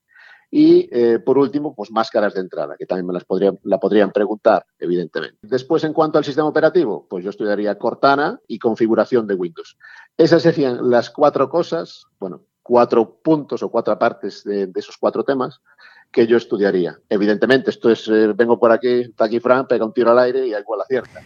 Y 0.52 0.88
eh, 0.90 1.20
por 1.20 1.38
último, 1.38 1.76
pues 1.76 1.92
máscaras 1.92 2.34
de 2.34 2.40
entrada, 2.40 2.74
que 2.76 2.84
también 2.84 3.06
me 3.06 3.12
las 3.12 3.24
podrían, 3.24 3.60
la 3.62 3.78
podrían 3.78 4.10
preguntar, 4.10 4.66
evidentemente. 4.80 5.38
Después, 5.42 5.84
en 5.84 5.92
cuanto 5.92 6.18
al 6.18 6.24
sistema 6.24 6.48
operativo, 6.48 7.06
pues 7.08 7.22
yo 7.22 7.30
estudiaría 7.30 7.78
Cortana 7.78 8.40
y 8.48 8.58
configuración 8.58 9.28
de 9.28 9.34
Windows. 9.34 9.78
Esas 10.16 10.42
serían 10.42 10.90
las 10.90 11.10
cuatro 11.10 11.48
cosas, 11.48 12.04
bueno, 12.18 12.42
cuatro 12.64 13.20
puntos 13.22 13.62
o 13.62 13.70
cuatro 13.70 13.96
partes 13.96 14.42
de, 14.42 14.68
esos 14.74 14.96
cuatro 14.98 15.22
temas 15.22 15.60
que 16.10 16.26
yo 16.26 16.36
estudiaría. 16.36 16.98
Evidentemente, 17.08 17.70
esto 17.70 17.88
es, 17.88 18.08
eh, 18.08 18.32
vengo 18.34 18.58
por 18.58 18.72
aquí, 18.72 19.02
está 19.02 19.26
aquí 19.26 19.38
Fran, 19.38 19.68
pega 19.68 19.84
un 19.84 19.92
tiro 19.92 20.10
al 20.10 20.18
aire 20.18 20.48
y 20.48 20.54
igual 20.54 20.80
acierta 20.80 21.20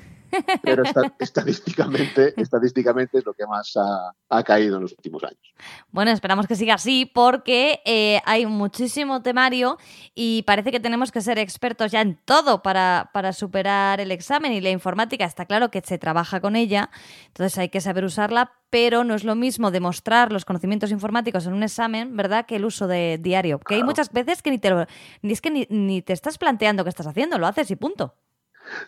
pero 0.62 0.82
estadísticamente, 1.18 2.34
estadísticamente 2.40 3.18
es 3.18 3.26
lo 3.26 3.34
que 3.34 3.46
más 3.46 3.74
ha, 3.76 4.42
caído 4.44 4.76
en 4.76 4.82
los 4.82 4.92
últimos 4.92 5.22
años. 5.24 5.54
Bueno, 5.90 6.10
esperamos 6.10 6.46
que 6.46 6.56
siga 6.56 6.74
así 6.74 7.06
porque 7.06 7.80
eh, 7.84 8.20
hay 8.26 8.46
muchísimo 8.46 9.22
temario 9.22 9.78
y 10.14 10.42
parece 10.42 10.70
que 10.70 10.80
tenemos 10.80 11.12
que 11.12 11.20
ser 11.20 11.38
expertos 11.38 11.92
ya 11.92 12.00
en 12.00 12.18
todo 12.24 12.62
para, 12.62 13.10
para 13.12 13.32
superar 13.32 14.00
el 14.00 14.10
examen 14.10 14.52
y 14.52 14.60
la 14.60 14.70
informática 14.70 15.24
está 15.24 15.46
claro 15.46 15.70
que 15.70 15.80
se 15.80 15.98
trabaja 15.98 16.40
con 16.40 16.56
ella, 16.56 16.90
entonces 17.28 17.56
hay 17.58 17.68
que 17.68 17.80
saber 17.80 18.04
usarla, 18.04 18.52
pero 18.70 19.04
no 19.04 19.14
es 19.14 19.24
lo 19.24 19.36
mismo 19.36 19.70
demostrar 19.70 20.32
los 20.32 20.44
conocimientos 20.44 20.90
informáticos 20.90 21.46
en 21.46 21.52
un 21.52 21.62
examen, 21.62 22.16
¿verdad?, 22.16 22.44
que 22.44 22.56
el 22.56 22.64
uso 22.64 22.88
de 22.88 23.18
diario. 23.20 23.60
Que 23.60 23.76
hay 23.76 23.84
muchas 23.84 24.12
veces 24.12 24.42
que 24.42 24.50
ni 24.50 24.58
te 24.58 24.70
lo, 24.70 24.86
ni 25.22 25.32
es 25.32 25.40
que 25.40 25.50
ni, 25.50 25.66
ni 25.70 26.02
te 26.02 26.12
estás 26.12 26.38
planteando 26.38 26.82
qué 26.82 26.90
estás 26.90 27.06
haciendo, 27.06 27.38
lo 27.38 27.46
haces 27.46 27.70
y 27.70 27.76
punto. 27.76 28.16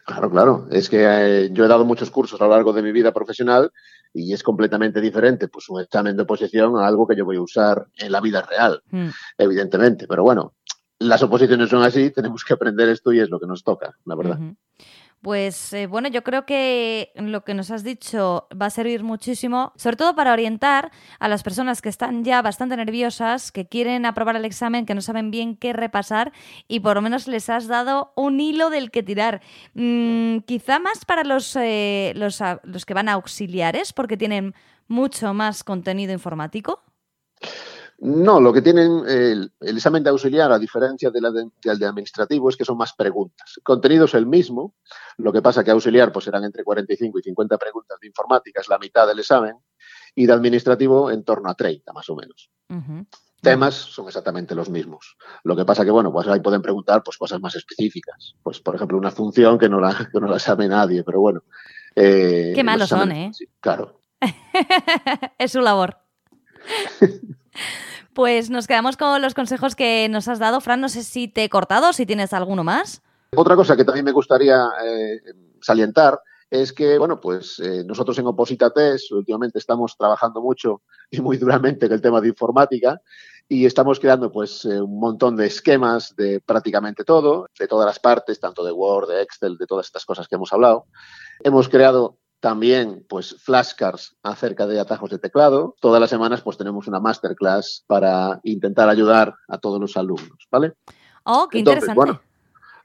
Claro, 0.04 0.30
claro. 0.30 0.68
Es 0.70 0.88
que 0.88 1.04
eh, 1.04 1.50
yo 1.52 1.64
he 1.64 1.68
dado 1.68 1.84
muchos 1.84 2.10
cursos 2.10 2.40
a 2.40 2.44
lo 2.44 2.50
largo 2.50 2.72
de 2.72 2.82
mi 2.82 2.92
vida 2.92 3.12
profesional 3.12 3.70
y 4.12 4.32
es 4.32 4.42
completamente 4.42 5.00
diferente 5.00 5.48
pues 5.48 5.68
un 5.68 5.80
examen 5.80 6.16
de 6.16 6.22
oposición 6.22 6.78
a 6.78 6.86
algo 6.86 7.06
que 7.06 7.16
yo 7.16 7.24
voy 7.24 7.36
a 7.36 7.42
usar 7.42 7.86
en 7.98 8.12
la 8.12 8.20
vida 8.20 8.42
real, 8.42 8.82
hmm. 8.90 9.08
evidentemente. 9.38 10.06
Pero 10.06 10.22
bueno, 10.22 10.54
las 10.98 11.22
oposiciones 11.22 11.68
son 11.68 11.82
así, 11.82 12.10
tenemos 12.14 12.44
que 12.44 12.54
aprender 12.54 12.88
esto 12.88 13.12
y 13.12 13.20
es 13.20 13.28
lo 13.28 13.38
que 13.38 13.46
nos 13.46 13.62
toca, 13.62 13.96
la 14.04 14.14
verdad. 14.14 14.38
Pues 15.22 15.72
eh, 15.72 15.86
bueno, 15.86 16.08
yo 16.08 16.22
creo 16.22 16.46
que 16.46 17.10
lo 17.16 17.42
que 17.42 17.54
nos 17.54 17.70
has 17.70 17.82
dicho 17.82 18.46
va 18.60 18.66
a 18.66 18.70
servir 18.70 19.02
muchísimo, 19.02 19.72
sobre 19.76 19.96
todo 19.96 20.14
para 20.14 20.32
orientar 20.32 20.92
a 21.18 21.28
las 21.28 21.42
personas 21.42 21.82
que 21.82 21.88
están 21.88 22.22
ya 22.22 22.42
bastante 22.42 22.76
nerviosas, 22.76 23.50
que 23.50 23.66
quieren 23.66 24.06
aprobar 24.06 24.36
el 24.36 24.44
examen, 24.44 24.86
que 24.86 24.94
no 24.94 25.00
saben 25.00 25.30
bien 25.30 25.56
qué 25.56 25.72
repasar 25.72 26.32
y 26.68 26.80
por 26.80 26.96
lo 26.96 27.02
menos 27.02 27.26
les 27.26 27.48
has 27.50 27.66
dado 27.66 28.12
un 28.14 28.40
hilo 28.40 28.70
del 28.70 28.90
que 28.90 29.02
tirar. 29.02 29.42
Mm, 29.74 30.38
quizá 30.40 30.78
más 30.78 31.04
para 31.04 31.24
los, 31.24 31.56
eh, 31.56 32.12
los, 32.14 32.40
los 32.62 32.86
que 32.86 32.94
van 32.94 33.08
a 33.08 33.14
auxiliares, 33.14 33.92
porque 33.92 34.16
tienen 34.16 34.54
mucho 34.86 35.34
más 35.34 35.64
contenido 35.64 36.12
informático. 36.12 36.82
No, 37.98 38.40
lo 38.40 38.52
que 38.52 38.60
tienen 38.60 39.04
el, 39.08 39.52
examen 39.60 40.02
de 40.02 40.10
auxiliar, 40.10 40.52
a 40.52 40.58
diferencia 40.58 41.10
del 41.10 41.50
de, 41.62 41.86
administrativo, 41.86 42.50
es 42.50 42.56
que 42.56 42.64
son 42.64 42.76
más 42.76 42.92
preguntas. 42.92 43.54
El 43.56 43.62
contenido 43.62 44.04
es 44.04 44.14
el 44.14 44.26
mismo, 44.26 44.74
lo 45.16 45.32
que 45.32 45.40
pasa 45.40 45.64
que 45.64 45.70
auxiliar 45.70 46.12
pues 46.12 46.26
serán 46.26 46.44
entre 46.44 46.62
45 46.62 47.18
y 47.18 47.22
50 47.22 47.56
preguntas 47.56 47.98
de 48.00 48.08
informática, 48.08 48.60
es 48.60 48.68
la 48.68 48.78
mitad 48.78 49.06
del 49.06 49.20
examen, 49.20 49.56
y 50.14 50.26
de 50.26 50.32
administrativo 50.32 51.10
en 51.10 51.24
torno 51.24 51.48
a 51.48 51.54
30 51.54 51.92
más 51.92 52.08
o 52.10 52.16
menos. 52.16 52.50
Temas 53.40 53.74
son 53.74 54.08
exactamente 54.08 54.54
los 54.54 54.68
mismos. 54.68 55.16
Lo 55.44 55.56
que 55.56 55.64
pasa 55.64 55.84
que, 55.84 55.90
bueno, 55.90 56.12
pues 56.12 56.26
ahí 56.28 56.40
pueden 56.40 56.62
preguntar 56.62 57.02
pues, 57.02 57.16
cosas 57.16 57.40
más 57.40 57.54
específicas. 57.54 58.34
Pues, 58.42 58.60
por 58.60 58.74
ejemplo, 58.74 58.98
una 58.98 59.10
función 59.10 59.58
que 59.58 59.68
no 59.68 59.80
la, 59.80 60.08
que 60.12 60.20
no 60.20 60.26
la 60.26 60.38
sabe 60.38 60.68
nadie, 60.68 61.02
pero 61.02 61.20
bueno. 61.20 61.44
Eh, 61.94 62.52
Qué 62.54 62.64
malos 62.64 62.88
son, 62.88 63.12
¿eh? 63.12 63.30
claro. 63.60 64.00
es 65.38 65.52
su 65.52 65.60
labor. 65.60 65.98
Pues 68.14 68.48
nos 68.50 68.66
quedamos 68.66 68.96
con 68.96 69.20
los 69.20 69.34
consejos 69.34 69.76
que 69.76 70.08
nos 70.08 70.28
has 70.28 70.38
dado. 70.38 70.60
Fran, 70.60 70.80
no 70.80 70.88
sé 70.88 71.02
si 71.02 71.28
te 71.28 71.44
he 71.44 71.48
cortado, 71.48 71.92
si 71.92 72.06
tienes 72.06 72.32
alguno 72.32 72.64
más. 72.64 73.02
Otra 73.34 73.56
cosa 73.56 73.76
que 73.76 73.84
también 73.84 74.04
me 74.04 74.12
gustaría 74.12 74.64
eh, 74.84 75.20
salientar 75.60 76.18
es 76.50 76.72
que, 76.72 76.96
bueno, 76.98 77.20
pues 77.20 77.58
eh, 77.58 77.82
nosotros 77.84 78.18
en 78.18 78.26
Oposita 78.26 78.70
Test 78.70 79.12
últimamente 79.12 79.58
estamos 79.58 79.96
trabajando 79.98 80.40
mucho 80.40 80.82
y 81.10 81.20
muy 81.20 81.36
duramente 81.36 81.86
en 81.86 81.92
el 81.92 82.00
tema 82.00 82.20
de 82.20 82.28
informática 82.28 83.00
y 83.48 83.64
estamos 83.66 84.00
creando 84.00 84.32
pues 84.32 84.64
eh, 84.64 84.80
un 84.80 84.98
montón 84.98 85.36
de 85.36 85.46
esquemas 85.46 86.14
de 86.16 86.40
prácticamente 86.40 87.04
todo, 87.04 87.48
de 87.58 87.68
todas 87.68 87.86
las 87.86 87.98
partes, 87.98 88.40
tanto 88.40 88.64
de 88.64 88.72
Word, 88.72 89.08
de 89.08 89.22
Excel, 89.22 89.56
de 89.56 89.66
todas 89.66 89.86
estas 89.86 90.04
cosas 90.04 90.26
que 90.26 90.34
hemos 90.34 90.52
hablado. 90.52 90.86
Hemos 91.44 91.68
creado 91.68 92.18
también 92.40 93.04
pues 93.08 93.36
flashcards 93.42 94.16
acerca 94.22 94.66
de 94.66 94.80
atajos 94.80 95.10
de 95.10 95.18
teclado. 95.18 95.74
Todas 95.80 96.00
las 96.00 96.10
semanas 96.10 96.42
pues 96.42 96.56
tenemos 96.56 96.86
una 96.86 97.00
masterclass 97.00 97.84
para 97.86 98.40
intentar 98.44 98.88
ayudar 98.88 99.34
a 99.48 99.58
todos 99.58 99.80
los 99.80 99.96
alumnos, 99.96 100.46
¿vale? 100.50 100.74
Oh, 101.24 101.48
qué 101.50 101.58
interesante. 101.58 102.20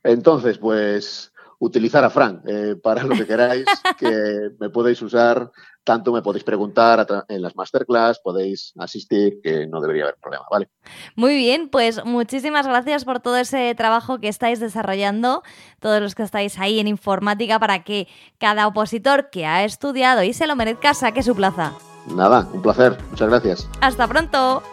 entonces, 0.03 0.57
pues 0.57 1.30
utilizar 1.61 2.03
a 2.03 2.09
Fran 2.09 2.41
eh, 2.47 2.75
para 2.81 3.03
lo 3.03 3.15
que 3.15 3.27
queráis, 3.27 3.65
que 3.97 4.49
me 4.59 4.69
podéis 4.69 4.99
usar, 5.03 5.51
tanto 5.83 6.11
me 6.11 6.23
podéis 6.23 6.43
preguntar 6.43 7.05
en 7.27 7.41
las 7.41 7.55
masterclass, 7.55 8.19
podéis 8.19 8.73
asistir, 8.79 9.39
que 9.43 9.67
no 9.67 9.79
debería 9.79 10.03
haber 10.03 10.15
problema, 10.19 10.43
¿vale? 10.49 10.69
Muy 11.15 11.35
bien, 11.35 11.69
pues 11.69 12.03
muchísimas 12.03 12.65
gracias 12.65 13.05
por 13.05 13.19
todo 13.19 13.37
ese 13.37 13.73
trabajo 13.75 14.19
que 14.19 14.27
estáis 14.27 14.59
desarrollando, 14.59 15.43
todos 15.79 16.01
los 16.01 16.15
que 16.15 16.23
estáis 16.23 16.57
ahí 16.57 16.79
en 16.79 16.87
informática, 16.87 17.59
para 17.59 17.83
que 17.83 18.07
cada 18.39 18.65
opositor 18.65 19.29
que 19.29 19.45
ha 19.45 19.63
estudiado 19.63 20.23
y 20.23 20.33
se 20.33 20.47
lo 20.47 20.55
merezca 20.55 20.95
saque 20.95 21.21
su 21.21 21.35
plaza. 21.35 21.73
Nada, 22.15 22.47
un 22.51 22.63
placer, 22.63 22.97
muchas 23.11 23.29
gracias. 23.29 23.69
Hasta 23.81 24.07
pronto. 24.07 24.63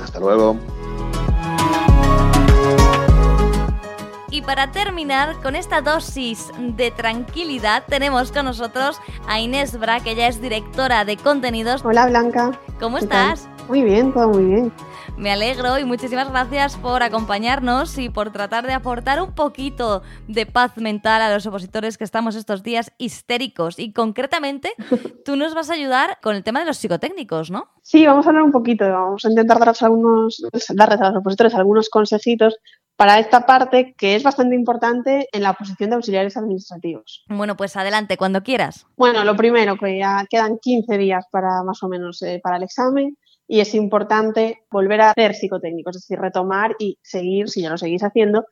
Hasta 0.00 0.20
luego. 0.20 0.56
Y 4.32 4.42
para 4.42 4.70
terminar 4.70 5.40
con 5.42 5.56
esta 5.56 5.80
dosis 5.80 6.50
de 6.58 6.92
tranquilidad, 6.92 7.82
tenemos 7.88 8.30
con 8.30 8.44
nosotros 8.44 9.00
a 9.26 9.40
Inés 9.40 9.78
Bra, 9.78 9.98
que 10.00 10.12
ella 10.12 10.28
es 10.28 10.40
directora 10.40 11.04
de 11.04 11.16
contenidos. 11.16 11.84
Hola 11.84 12.06
Blanca. 12.06 12.52
¿Cómo 12.78 12.98
estás? 12.98 13.48
Muy 13.68 13.82
bien, 13.82 14.12
todo 14.12 14.28
muy 14.28 14.44
bien. 14.44 14.72
Me 15.20 15.30
alegro 15.30 15.78
y 15.78 15.84
muchísimas 15.84 16.30
gracias 16.30 16.78
por 16.78 17.02
acompañarnos 17.02 17.98
y 17.98 18.08
por 18.08 18.32
tratar 18.32 18.66
de 18.66 18.72
aportar 18.72 19.20
un 19.20 19.34
poquito 19.34 20.00
de 20.28 20.46
paz 20.46 20.78
mental 20.78 21.20
a 21.20 21.30
los 21.30 21.44
opositores 21.44 21.98
que 21.98 22.04
estamos 22.04 22.36
estos 22.36 22.62
días 22.62 22.90
histéricos. 22.96 23.78
Y 23.78 23.92
concretamente, 23.92 24.72
tú 25.26 25.36
nos 25.36 25.54
vas 25.54 25.68
a 25.68 25.74
ayudar 25.74 26.16
con 26.22 26.36
el 26.36 26.42
tema 26.42 26.60
de 26.60 26.64
los 26.64 26.78
psicotécnicos, 26.78 27.50
¿no? 27.50 27.68
Sí, 27.82 28.06
vamos 28.06 28.24
a 28.24 28.30
hablar 28.30 28.44
un 28.44 28.50
poquito. 28.50 28.90
Vamos 28.90 29.22
a 29.26 29.28
intentar 29.28 29.58
darles 29.58 29.82
algunos, 29.82 30.42
darles 30.70 31.00
a 31.02 31.10
los 31.10 31.18
opositores 31.18 31.54
algunos 31.54 31.90
consejitos 31.90 32.56
para 32.96 33.18
esta 33.18 33.44
parte 33.44 33.94
que 33.98 34.16
es 34.16 34.22
bastante 34.22 34.54
importante 34.54 35.28
en 35.32 35.42
la 35.42 35.52
posición 35.52 35.90
de 35.90 35.96
auxiliares 35.96 36.38
administrativos. 36.38 37.24
Bueno, 37.28 37.58
pues 37.58 37.76
adelante, 37.76 38.16
cuando 38.16 38.42
quieras. 38.42 38.86
Bueno, 38.96 39.22
lo 39.24 39.36
primero, 39.36 39.76
que 39.76 39.98
ya 39.98 40.24
quedan 40.30 40.58
15 40.58 40.96
días 40.96 41.26
para 41.30 41.62
más 41.62 41.82
o 41.82 41.88
menos 41.88 42.22
eh, 42.22 42.40
para 42.42 42.56
el 42.56 42.62
examen 42.62 43.18
y 43.50 43.58
es 43.58 43.74
importante 43.74 44.64
volver 44.70 45.00
a 45.00 45.10
hacer 45.10 45.34
psicotécnicos, 45.34 45.96
es 45.96 46.02
decir, 46.02 46.20
retomar 46.20 46.76
y 46.78 47.00
seguir, 47.02 47.48
si 47.48 47.62
ya 47.62 47.70
lo 47.70 47.78
seguís 47.78 48.04
haciendo, 48.04 48.44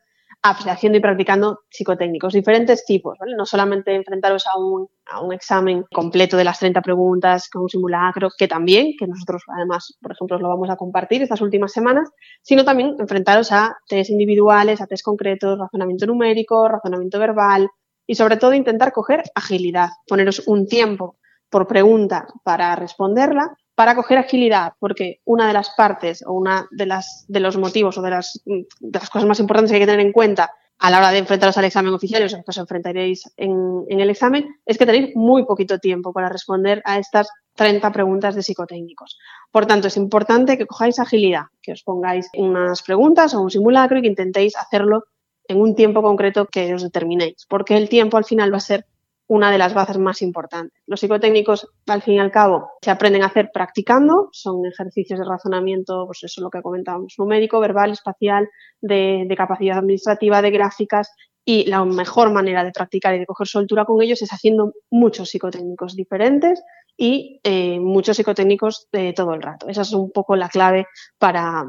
haciendo 0.42 0.98
y 0.98 1.00
practicando 1.00 1.60
psicotécnicos, 1.70 2.32
diferentes 2.32 2.84
tipos, 2.84 3.16
¿vale? 3.20 3.36
No 3.36 3.46
solamente 3.46 3.94
enfrentaros 3.94 4.48
a 4.48 4.58
un, 4.58 4.88
a 5.06 5.20
un 5.20 5.32
examen 5.32 5.84
completo 5.94 6.36
de 6.36 6.42
las 6.42 6.58
30 6.58 6.82
preguntas 6.82 7.48
con 7.48 7.62
un 7.62 7.68
simulacro, 7.68 8.30
que 8.36 8.48
también, 8.48 8.94
que 8.98 9.06
nosotros 9.06 9.44
además, 9.46 9.96
por 10.02 10.10
ejemplo, 10.10 10.36
lo 10.40 10.48
vamos 10.48 10.68
a 10.68 10.74
compartir 10.74 11.22
estas 11.22 11.42
últimas 11.42 11.70
semanas, 11.70 12.10
sino 12.42 12.64
también 12.64 12.96
enfrentaros 12.98 13.52
a 13.52 13.76
test 13.86 14.10
individuales, 14.10 14.80
a 14.80 14.88
test 14.88 15.04
concretos, 15.04 15.60
razonamiento 15.60 16.06
numérico, 16.06 16.66
razonamiento 16.66 17.20
verbal 17.20 17.68
y 18.04 18.16
sobre 18.16 18.36
todo 18.36 18.52
intentar 18.52 18.90
coger 18.90 19.22
agilidad, 19.36 19.90
poneros 20.08 20.42
un 20.48 20.66
tiempo 20.66 21.18
por 21.48 21.68
pregunta 21.68 22.26
para 22.42 22.74
responderla 22.74 23.56
para 23.78 23.94
coger 23.94 24.18
agilidad, 24.18 24.72
porque 24.80 25.20
una 25.24 25.46
de 25.46 25.52
las 25.52 25.70
partes 25.70 26.24
o 26.26 26.32
una 26.32 26.66
de, 26.72 26.84
las, 26.84 27.24
de 27.28 27.38
los 27.38 27.56
motivos 27.56 27.96
o 27.96 28.02
de 28.02 28.10
las, 28.10 28.42
las 28.80 29.08
cosas 29.08 29.28
más 29.28 29.38
importantes 29.38 29.70
que 29.70 29.76
hay 29.76 29.82
que 29.82 29.86
tener 29.86 30.04
en 30.04 30.10
cuenta 30.10 30.50
a 30.80 30.90
la 30.90 30.98
hora 30.98 31.12
de 31.12 31.18
enfrentaros 31.18 31.56
al 31.58 31.66
examen 31.66 31.94
oficial, 31.94 32.24
o 32.24 32.28
sea, 32.28 32.42
que 32.42 32.50
os 32.50 32.58
enfrentaréis 32.58 33.30
en, 33.36 33.84
en, 33.88 34.00
el 34.00 34.10
examen, 34.10 34.48
es 34.66 34.78
que 34.78 34.84
tenéis 34.84 35.14
muy 35.14 35.44
poquito 35.44 35.78
tiempo 35.78 36.12
para 36.12 36.28
responder 36.28 36.82
a 36.84 36.98
estas 36.98 37.28
30 37.54 37.92
preguntas 37.92 38.34
de 38.34 38.42
psicotécnicos. 38.42 39.16
Por 39.52 39.66
tanto, 39.66 39.86
es 39.86 39.96
importante 39.96 40.58
que 40.58 40.66
cojáis 40.66 40.98
agilidad, 40.98 41.44
que 41.62 41.70
os 41.70 41.84
pongáis 41.84 42.28
unas 42.36 42.82
preguntas 42.82 43.32
o 43.34 43.40
un 43.40 43.50
simulacro 43.52 43.98
y 43.98 44.02
que 44.02 44.08
intentéis 44.08 44.56
hacerlo 44.56 45.04
en 45.46 45.60
un 45.60 45.76
tiempo 45.76 46.02
concreto 46.02 46.46
que 46.46 46.74
os 46.74 46.82
determinéis, 46.82 47.46
porque 47.48 47.76
el 47.76 47.88
tiempo 47.88 48.16
al 48.16 48.24
final 48.24 48.52
va 48.52 48.56
a 48.56 48.60
ser 48.60 48.86
una 49.28 49.52
de 49.52 49.58
las 49.58 49.74
bases 49.74 49.98
más 49.98 50.22
importantes. 50.22 50.82
Los 50.86 51.00
psicotécnicos, 51.00 51.68
al 51.86 52.02
fin 52.02 52.14
y 52.14 52.18
al 52.18 52.32
cabo, 52.32 52.70
se 52.82 52.90
aprenden 52.90 53.22
a 53.22 53.26
hacer 53.26 53.50
practicando, 53.52 54.30
son 54.32 54.64
ejercicios 54.66 55.18
de 55.18 55.24
razonamiento, 55.26 56.06
pues 56.06 56.24
eso 56.24 56.40
es 56.40 56.42
lo 56.42 56.50
que 56.50 56.62
comentábamos, 56.62 57.14
numérico, 57.18 57.60
verbal, 57.60 57.92
espacial, 57.92 58.48
de, 58.80 59.32
capacidad 59.36 59.78
administrativa, 59.78 60.42
de 60.42 60.50
gráficas, 60.50 61.12
y 61.44 61.66
la 61.66 61.84
mejor 61.84 62.32
manera 62.32 62.64
de 62.64 62.72
practicar 62.72 63.14
y 63.14 63.20
de 63.20 63.26
coger 63.26 63.46
soltura 63.46 63.84
con 63.84 64.02
ellos 64.02 64.20
es 64.20 64.30
haciendo 64.32 64.72
muchos 64.90 65.30
psicotécnicos 65.30 65.94
diferentes 65.94 66.62
y 66.96 67.40
eh, 67.42 67.80
muchos 67.80 68.16
psicotécnicos 68.16 68.88
de 68.92 69.12
todo 69.12 69.32
el 69.34 69.40
rato. 69.40 69.68
Esa 69.68 69.82
es 69.82 69.92
un 69.92 70.10
poco 70.10 70.36
la 70.36 70.48
clave 70.48 70.86
para, 71.18 71.64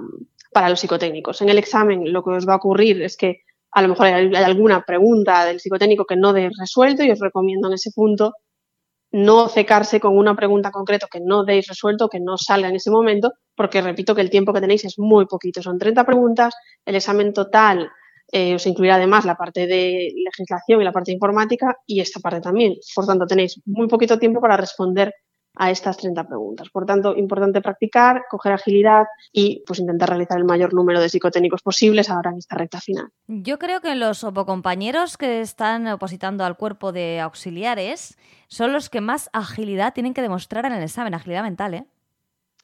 para 0.51 0.69
los 0.69 0.79
psicotécnicos. 0.79 1.41
En 1.41 1.49
el 1.49 1.57
examen 1.57 2.11
lo 2.11 2.23
que 2.23 2.31
os 2.31 2.47
va 2.47 2.53
a 2.53 2.57
ocurrir 2.57 3.01
es 3.01 3.15
que 3.15 3.41
a 3.71 3.81
lo 3.81 3.89
mejor 3.89 4.07
hay, 4.07 4.35
alguna 4.35 4.83
pregunta 4.85 5.45
del 5.45 5.59
psicotécnico 5.59 6.05
que 6.05 6.15
no 6.15 6.33
deis 6.33 6.51
resuelto 6.59 7.03
y 7.03 7.11
os 7.11 7.19
recomiendo 7.19 7.67
en 7.67 7.75
ese 7.75 7.91
punto 7.93 8.33
no 9.11 9.47
cecarse 9.49 9.99
con 9.99 10.17
una 10.17 10.35
pregunta 10.35 10.71
concreta 10.71 11.07
que 11.11 11.19
no 11.19 11.43
deis 11.43 11.67
resuelto, 11.67 12.09
que 12.09 12.19
no 12.19 12.37
salga 12.37 12.69
en 12.69 12.75
ese 12.75 12.91
momento, 12.91 13.31
porque 13.55 13.81
repito 13.81 14.13
que 14.13 14.21
el 14.21 14.29
tiempo 14.29 14.53
que 14.53 14.61
tenéis 14.61 14.85
es 14.85 14.99
muy 14.99 15.25
poquito. 15.25 15.63
Son 15.63 15.79
30 15.79 16.05
preguntas, 16.05 16.53
el 16.85 16.95
examen 16.95 17.33
total 17.33 17.89
eh, 18.31 18.55
os 18.55 18.67
incluirá 18.67 18.95
además 18.95 19.25
la 19.25 19.35
parte 19.35 19.65
de 19.65 20.11
legislación 20.23 20.81
y 20.81 20.83
la 20.83 20.91
parte 20.91 21.11
informática 21.11 21.75
y 21.87 21.99
esta 21.99 22.19
parte 22.19 22.41
también. 22.41 22.75
Por 22.93 23.07
tanto, 23.07 23.25
tenéis 23.25 23.59
muy 23.65 23.87
poquito 23.87 24.19
tiempo 24.19 24.39
para 24.39 24.57
responder 24.57 25.13
a 25.55 25.71
estas 25.71 25.97
30 25.97 26.25
preguntas. 26.25 26.69
Por 26.69 26.85
tanto, 26.85 27.15
importante 27.15 27.61
practicar, 27.61 28.23
coger 28.29 28.53
agilidad 28.53 29.05
y 29.31 29.63
pues 29.65 29.79
intentar 29.79 30.09
realizar 30.09 30.37
el 30.37 30.45
mayor 30.45 30.73
número 30.73 31.01
de 31.01 31.09
psicotécnicos 31.09 31.61
posibles 31.61 32.09
ahora 32.09 32.31
en 32.31 32.37
esta 32.37 32.55
recta 32.55 32.79
final. 32.79 33.09
Yo 33.27 33.59
creo 33.59 33.81
que 33.81 33.95
los 33.95 34.23
opocompañeros 34.23 35.17
que 35.17 35.41
están 35.41 35.87
opositando 35.87 36.45
al 36.45 36.57
cuerpo 36.57 36.91
de 36.91 37.19
auxiliares 37.19 38.17
son 38.47 38.73
los 38.73 38.89
que 38.89 39.01
más 39.01 39.29
agilidad 39.33 39.93
tienen 39.93 40.13
que 40.13 40.21
demostrar 40.21 40.65
en 40.65 40.73
el 40.73 40.83
examen, 40.83 41.13
agilidad 41.13 41.43
mental, 41.43 41.73
¿eh? 41.73 41.85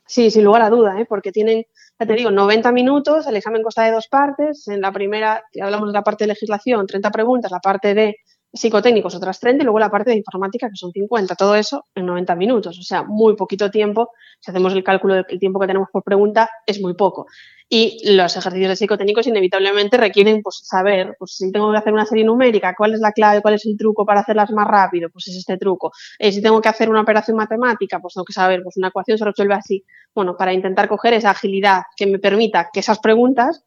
Sí, 0.07 0.29
sin 0.29 0.43
lugar 0.43 0.61
a 0.61 0.69
duda, 0.69 0.99
¿eh? 0.99 1.05
porque 1.05 1.31
tienen, 1.31 1.65
ya 1.99 2.05
te 2.05 2.13
digo, 2.13 2.29
90 2.29 2.71
minutos, 2.71 3.25
el 3.25 3.37
examen 3.37 3.63
consta 3.63 3.83
de 3.83 3.91
dos 3.91 4.07
partes. 4.07 4.67
En 4.67 4.81
la 4.81 4.91
primera, 4.91 5.43
hablamos 5.59 5.89
de 5.89 5.93
la 5.93 6.03
parte 6.03 6.25
de 6.25 6.27
legislación, 6.27 6.85
30 6.85 7.09
preguntas, 7.09 7.51
la 7.51 7.59
parte 7.59 7.95
de 7.95 8.17
psicotécnicos 8.55 9.13
otras 9.15 9.39
30 9.39 9.61
y 9.61 9.65
luego 9.65 9.79
la 9.79 9.91
parte 9.91 10.11
de 10.11 10.17
informática 10.17 10.69
que 10.69 10.75
son 10.75 10.91
50, 10.91 11.35
todo 11.35 11.55
eso 11.55 11.85
en 11.93 12.05
90 12.05 12.35
minutos, 12.35 12.79
o 12.79 12.83
sea, 12.83 13.03
muy 13.03 13.35
poquito 13.35 13.69
tiempo, 13.69 14.11
si 14.39 14.51
hacemos 14.51 14.73
el 14.73 14.83
cálculo 14.83 15.15
del 15.15 15.39
tiempo 15.39 15.59
que 15.59 15.67
tenemos 15.67 15.89
por 15.91 16.03
pregunta 16.03 16.49
es 16.65 16.81
muy 16.81 16.93
poco. 16.93 17.27
Y 17.67 18.15
los 18.15 18.37
ejercicios 18.37 18.69
de 18.69 18.75
psicotécnicos 18.75 19.25
inevitablemente 19.25 19.97
requieren 19.97 20.41
pues, 20.43 20.61
saber, 20.63 21.15
pues 21.17 21.35
si 21.35 21.51
tengo 21.51 21.71
que 21.71 21.77
hacer 21.79 21.93
una 21.93 22.05
serie 22.05 22.23
numérica, 22.23 22.75
cuál 22.77 22.93
es 22.93 22.99
la 22.99 23.11
clave, 23.11 23.41
cuál 23.41 23.55
es 23.55 23.65
el 23.65 23.75
truco 23.75 24.05
para 24.05 24.19
hacerlas 24.19 24.51
más 24.51 24.67
rápido, 24.67 25.09
pues 25.09 25.27
es 25.29 25.37
este 25.37 25.57
truco. 25.57 25.91
Eh, 26.19 26.31
si 26.31 26.43
tengo 26.43 26.61
que 26.61 26.69
hacer 26.69 26.89
una 26.89 27.01
operación 27.01 27.37
matemática, 27.37 27.99
pues 27.99 28.13
tengo 28.13 28.25
que 28.25 28.33
saber, 28.33 28.61
pues 28.61 28.77
una 28.77 28.89
ecuación 28.89 29.17
se 29.17 29.25
resuelve 29.25 29.55
así. 29.55 29.83
Bueno, 30.13 30.37
para 30.37 30.53
intentar 30.53 30.87
coger 30.87 31.13
esa 31.13 31.31
agilidad 31.31 31.81
que 31.97 32.05
me 32.05 32.19
permita 32.19 32.69
que 32.71 32.81
esas 32.81 32.99
preguntas 32.99 33.65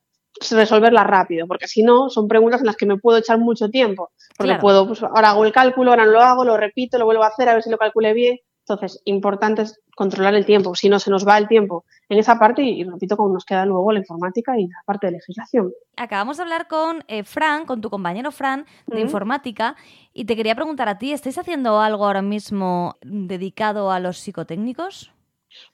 resolverla 0.50 1.04
rápido, 1.04 1.46
porque 1.46 1.66
si 1.66 1.82
no, 1.82 2.08
son 2.10 2.28
preguntas 2.28 2.60
en 2.60 2.66
las 2.66 2.76
que 2.76 2.86
me 2.86 2.96
puedo 2.96 3.18
echar 3.18 3.38
mucho 3.38 3.68
tiempo, 3.68 4.10
porque 4.36 4.56
puedo, 4.56 4.86
pues 4.86 5.02
ahora 5.02 5.30
hago 5.30 5.44
el 5.44 5.52
cálculo, 5.52 5.90
ahora 5.90 6.04
no 6.04 6.12
lo 6.12 6.20
hago, 6.20 6.44
lo 6.44 6.56
repito, 6.56 6.98
lo 6.98 7.04
vuelvo 7.04 7.24
a 7.24 7.28
hacer, 7.28 7.48
a 7.48 7.54
ver 7.54 7.62
si 7.62 7.70
lo 7.70 7.78
calculé 7.78 8.12
bien. 8.12 8.38
Entonces, 8.68 9.00
importante 9.06 9.62
es 9.62 9.80
controlar 9.96 10.34
el 10.34 10.44
tiempo, 10.44 10.74
si 10.74 10.90
no 10.90 10.98
se 10.98 11.10
nos 11.10 11.26
va 11.26 11.38
el 11.38 11.48
tiempo 11.48 11.86
en 12.10 12.18
esa 12.18 12.38
parte 12.38 12.62
y, 12.62 12.84
repito, 12.84 13.16
como 13.16 13.32
nos 13.32 13.46
queda 13.46 13.64
luego 13.64 13.92
la 13.92 14.00
informática 14.00 14.58
y 14.58 14.66
la 14.66 14.82
parte 14.84 15.06
de 15.06 15.14
legislación. 15.14 15.72
Acabamos 15.96 16.36
de 16.36 16.42
hablar 16.42 16.68
con 16.68 17.02
eh, 17.08 17.24
Fran, 17.24 17.64
con 17.64 17.80
tu 17.80 17.88
compañero 17.88 18.30
Fran 18.30 18.66
de 18.86 19.00
informática, 19.00 19.74
y 20.12 20.26
te 20.26 20.36
quería 20.36 20.54
preguntar 20.54 20.88
a 20.88 20.98
ti, 20.98 21.12
¿estáis 21.12 21.38
haciendo 21.38 21.80
algo 21.80 22.04
ahora 22.04 22.22
mismo 22.22 22.96
dedicado 23.02 23.90
a 23.90 24.00
los 24.00 24.18
psicotécnicos? 24.18 25.12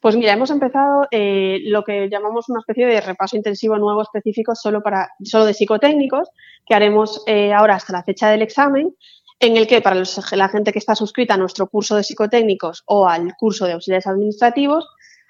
Pues 0.01 0.17
mira, 0.17 0.33
hemos 0.33 0.51
empezado 0.51 1.07
eh, 1.11 1.61
lo 1.65 1.85
que 1.85 2.09
llamamos 2.09 2.49
una 2.49 2.61
especie 2.61 2.87
de 2.87 3.01
repaso 3.01 3.37
intensivo 3.37 3.77
nuevo 3.79 4.03
específico 4.03 4.55
solo, 4.55 4.83
para, 4.83 5.09
solo 5.23 5.47
de 5.47 5.55
psicotécnicos, 5.55 6.29
que 6.67 6.75
haremos 6.75 7.23
eh, 7.27 7.53
ahora 7.53 7.77
hasta 7.77 7.93
la 7.93 8.03
fecha 8.03 8.29
del 8.31 8.43
examen, 8.43 8.95
en 9.41 9.57
el 9.57 9.67
que 9.67 9.81
para 9.81 10.03
la 10.33 10.49
gente 10.49 10.73
que 10.73 10.79
está 10.79 10.95
suscrita 10.95 11.35
a 11.35 11.39
nuestro 11.39 11.69
curso 11.69 11.97
de 11.97 12.05
psicotécnicos 12.05 12.83
o 12.87 13.09
al 13.09 13.35
curso 13.37 13.67
de 13.67 13.73
auxiliares 13.73 14.07
administrativos, 14.07 14.87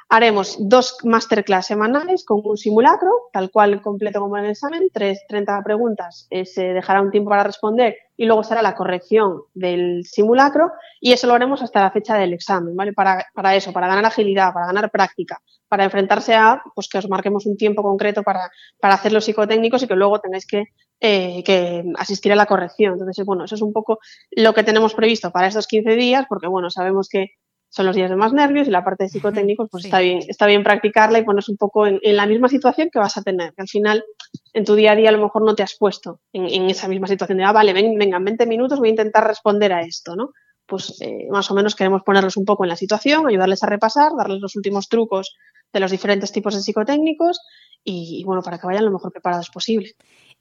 Haremos 0.09 0.57
dos 0.61 0.99
masterclass 1.03 1.67
semanales 1.67 2.25
con 2.25 2.41
un 2.45 2.57
simulacro, 2.57 3.11
tal 3.33 3.51
cual 3.51 3.81
completo 3.81 4.21
como 4.21 4.37
en 4.37 4.45
el 4.45 4.51
examen, 4.51 4.89
tres, 4.93 5.25
30 5.29 5.63
preguntas, 5.65 6.27
eh, 6.31 6.45
se 6.45 6.63
dejará 6.63 7.01
un 7.01 7.11
tiempo 7.11 7.31
para 7.31 7.43
responder 7.43 7.97
y 8.17 8.27
luego 8.27 8.45
será 8.45 8.63
la 8.63 8.75
corrección 8.75 9.43
del 9.55 10.05
simulacro 10.05 10.71
y 11.01 11.13
eso 11.13 11.27
lo 11.27 11.35
haremos 11.35 11.63
hasta 11.63 11.83
la 11.83 11.91
fecha 11.91 12.17
del 12.17 12.33
examen, 12.33 12.77
¿vale? 12.77 12.93
Para, 12.93 13.27
para 13.35 13.57
eso, 13.57 13.73
para 13.73 13.89
ganar 13.89 14.05
agilidad, 14.05 14.53
para 14.53 14.67
ganar 14.67 14.91
práctica, 14.91 15.41
para 15.69 15.85
enfrentarse 15.85 16.35
a, 16.35 16.63
pues 16.75 16.89
que 16.89 16.99
os 16.99 17.09
marquemos 17.09 17.47
un 17.47 17.57
tiempo 17.57 17.83
concreto 17.83 18.23
para, 18.23 18.51
para 18.81 18.95
hacer 18.95 19.13
los 19.13 19.25
psicotécnicos 19.25 19.83
y 19.83 19.89
que 19.89 19.97
luego 19.97 20.21
tengáis 20.21 20.47
que, 20.47 20.65
eh, 21.01 21.43
que 21.45 21.85
asistir 21.99 22.33
a 22.33 22.37
la 22.37 22.47
corrección. 22.47 22.93
Entonces, 22.95 23.25
bueno, 23.27 23.45
eso 23.45 23.57
es 23.57 23.63
un 23.63 23.73
poco 23.73 23.99
lo 24.31 24.55
que 24.55 24.63
tenemos 24.63 24.95
previsto 24.95 25.31
para 25.31 25.49
estos 25.49 25.67
15 25.67 25.97
días, 25.97 26.27
porque 26.29 26.47
bueno, 26.47 26.71
sabemos 26.71 27.09
que 27.09 27.33
son 27.75 27.87
los 27.87 27.97
días 27.97 28.09
de 28.09 28.15
más 28.15 28.33
nervios 28.33 28.69
y 28.69 28.71
la 28.71 28.85
parte 28.85 29.03
de 29.03 29.11
psicotécnicos, 29.11 29.69
pues 29.69 29.87
está 29.87 29.99
bien, 29.99 30.21
está 30.29 30.47
bien 30.47 30.63
practicarla 30.63 31.19
y 31.19 31.25
ponerse 31.25 31.51
un 31.51 31.57
poco 31.57 31.89
en, 31.89 31.99
la 32.03 32.25
misma 32.25 32.49
situación 32.49 32.89
que 32.89 33.01
vas 33.01 33.17
a 33.17 33.23
tener. 33.23 33.53
Que 33.53 33.63
al 33.63 33.69
final, 33.69 34.05
en 34.53 34.65
tu 34.65 34.77
día 34.77 34.93
a 34.93 34.95
día, 34.95 35.09
a 35.09 35.13
lo 35.13 35.21
mejor 35.21 35.43
no 35.43 35.57
te 35.57 35.65
has 35.65 35.75
puesto 35.77 36.21
en, 36.33 36.71
esa 36.71 36.87
misma 36.87 37.09
situación 37.09 37.39
de, 37.39 37.45
ah, 37.45 37.51
vale, 37.51 37.73
ven, 37.73 37.99
venga, 37.99 38.19
en 38.19 38.25
20 38.27 38.47
minutos 38.47 38.79
voy 38.79 38.89
a 38.89 38.91
intentar 38.91 39.27
responder 39.27 39.73
a 39.73 39.81
esto, 39.81 40.15
¿no? 40.15 40.31
Pues 40.67 41.01
eh, 41.01 41.27
más 41.31 41.51
o 41.51 41.55
menos 41.55 41.75
queremos 41.75 42.05
ponerlos 42.05 42.37
un 42.37 42.45
poco 42.45 42.63
en 42.63 42.69
la 42.69 42.77
situación, 42.77 43.27
ayudarles 43.27 43.65
a 43.65 43.67
repasar, 43.67 44.13
darles 44.17 44.39
los 44.41 44.55
últimos 44.55 44.89
trucos 44.89 45.35
de 45.73 45.81
los 45.81 45.91
diferentes 45.91 46.31
tipos 46.31 46.55
de 46.55 46.61
psicotécnicos 46.61 47.41
y, 47.83 48.21
y 48.21 48.25
bueno, 48.25 48.43
para 48.43 48.59
que 48.59 48.69
vayan 48.69 48.85
lo 48.85 48.93
mejor 48.93 49.11
preparados 49.11 49.51
posible. 49.51 49.97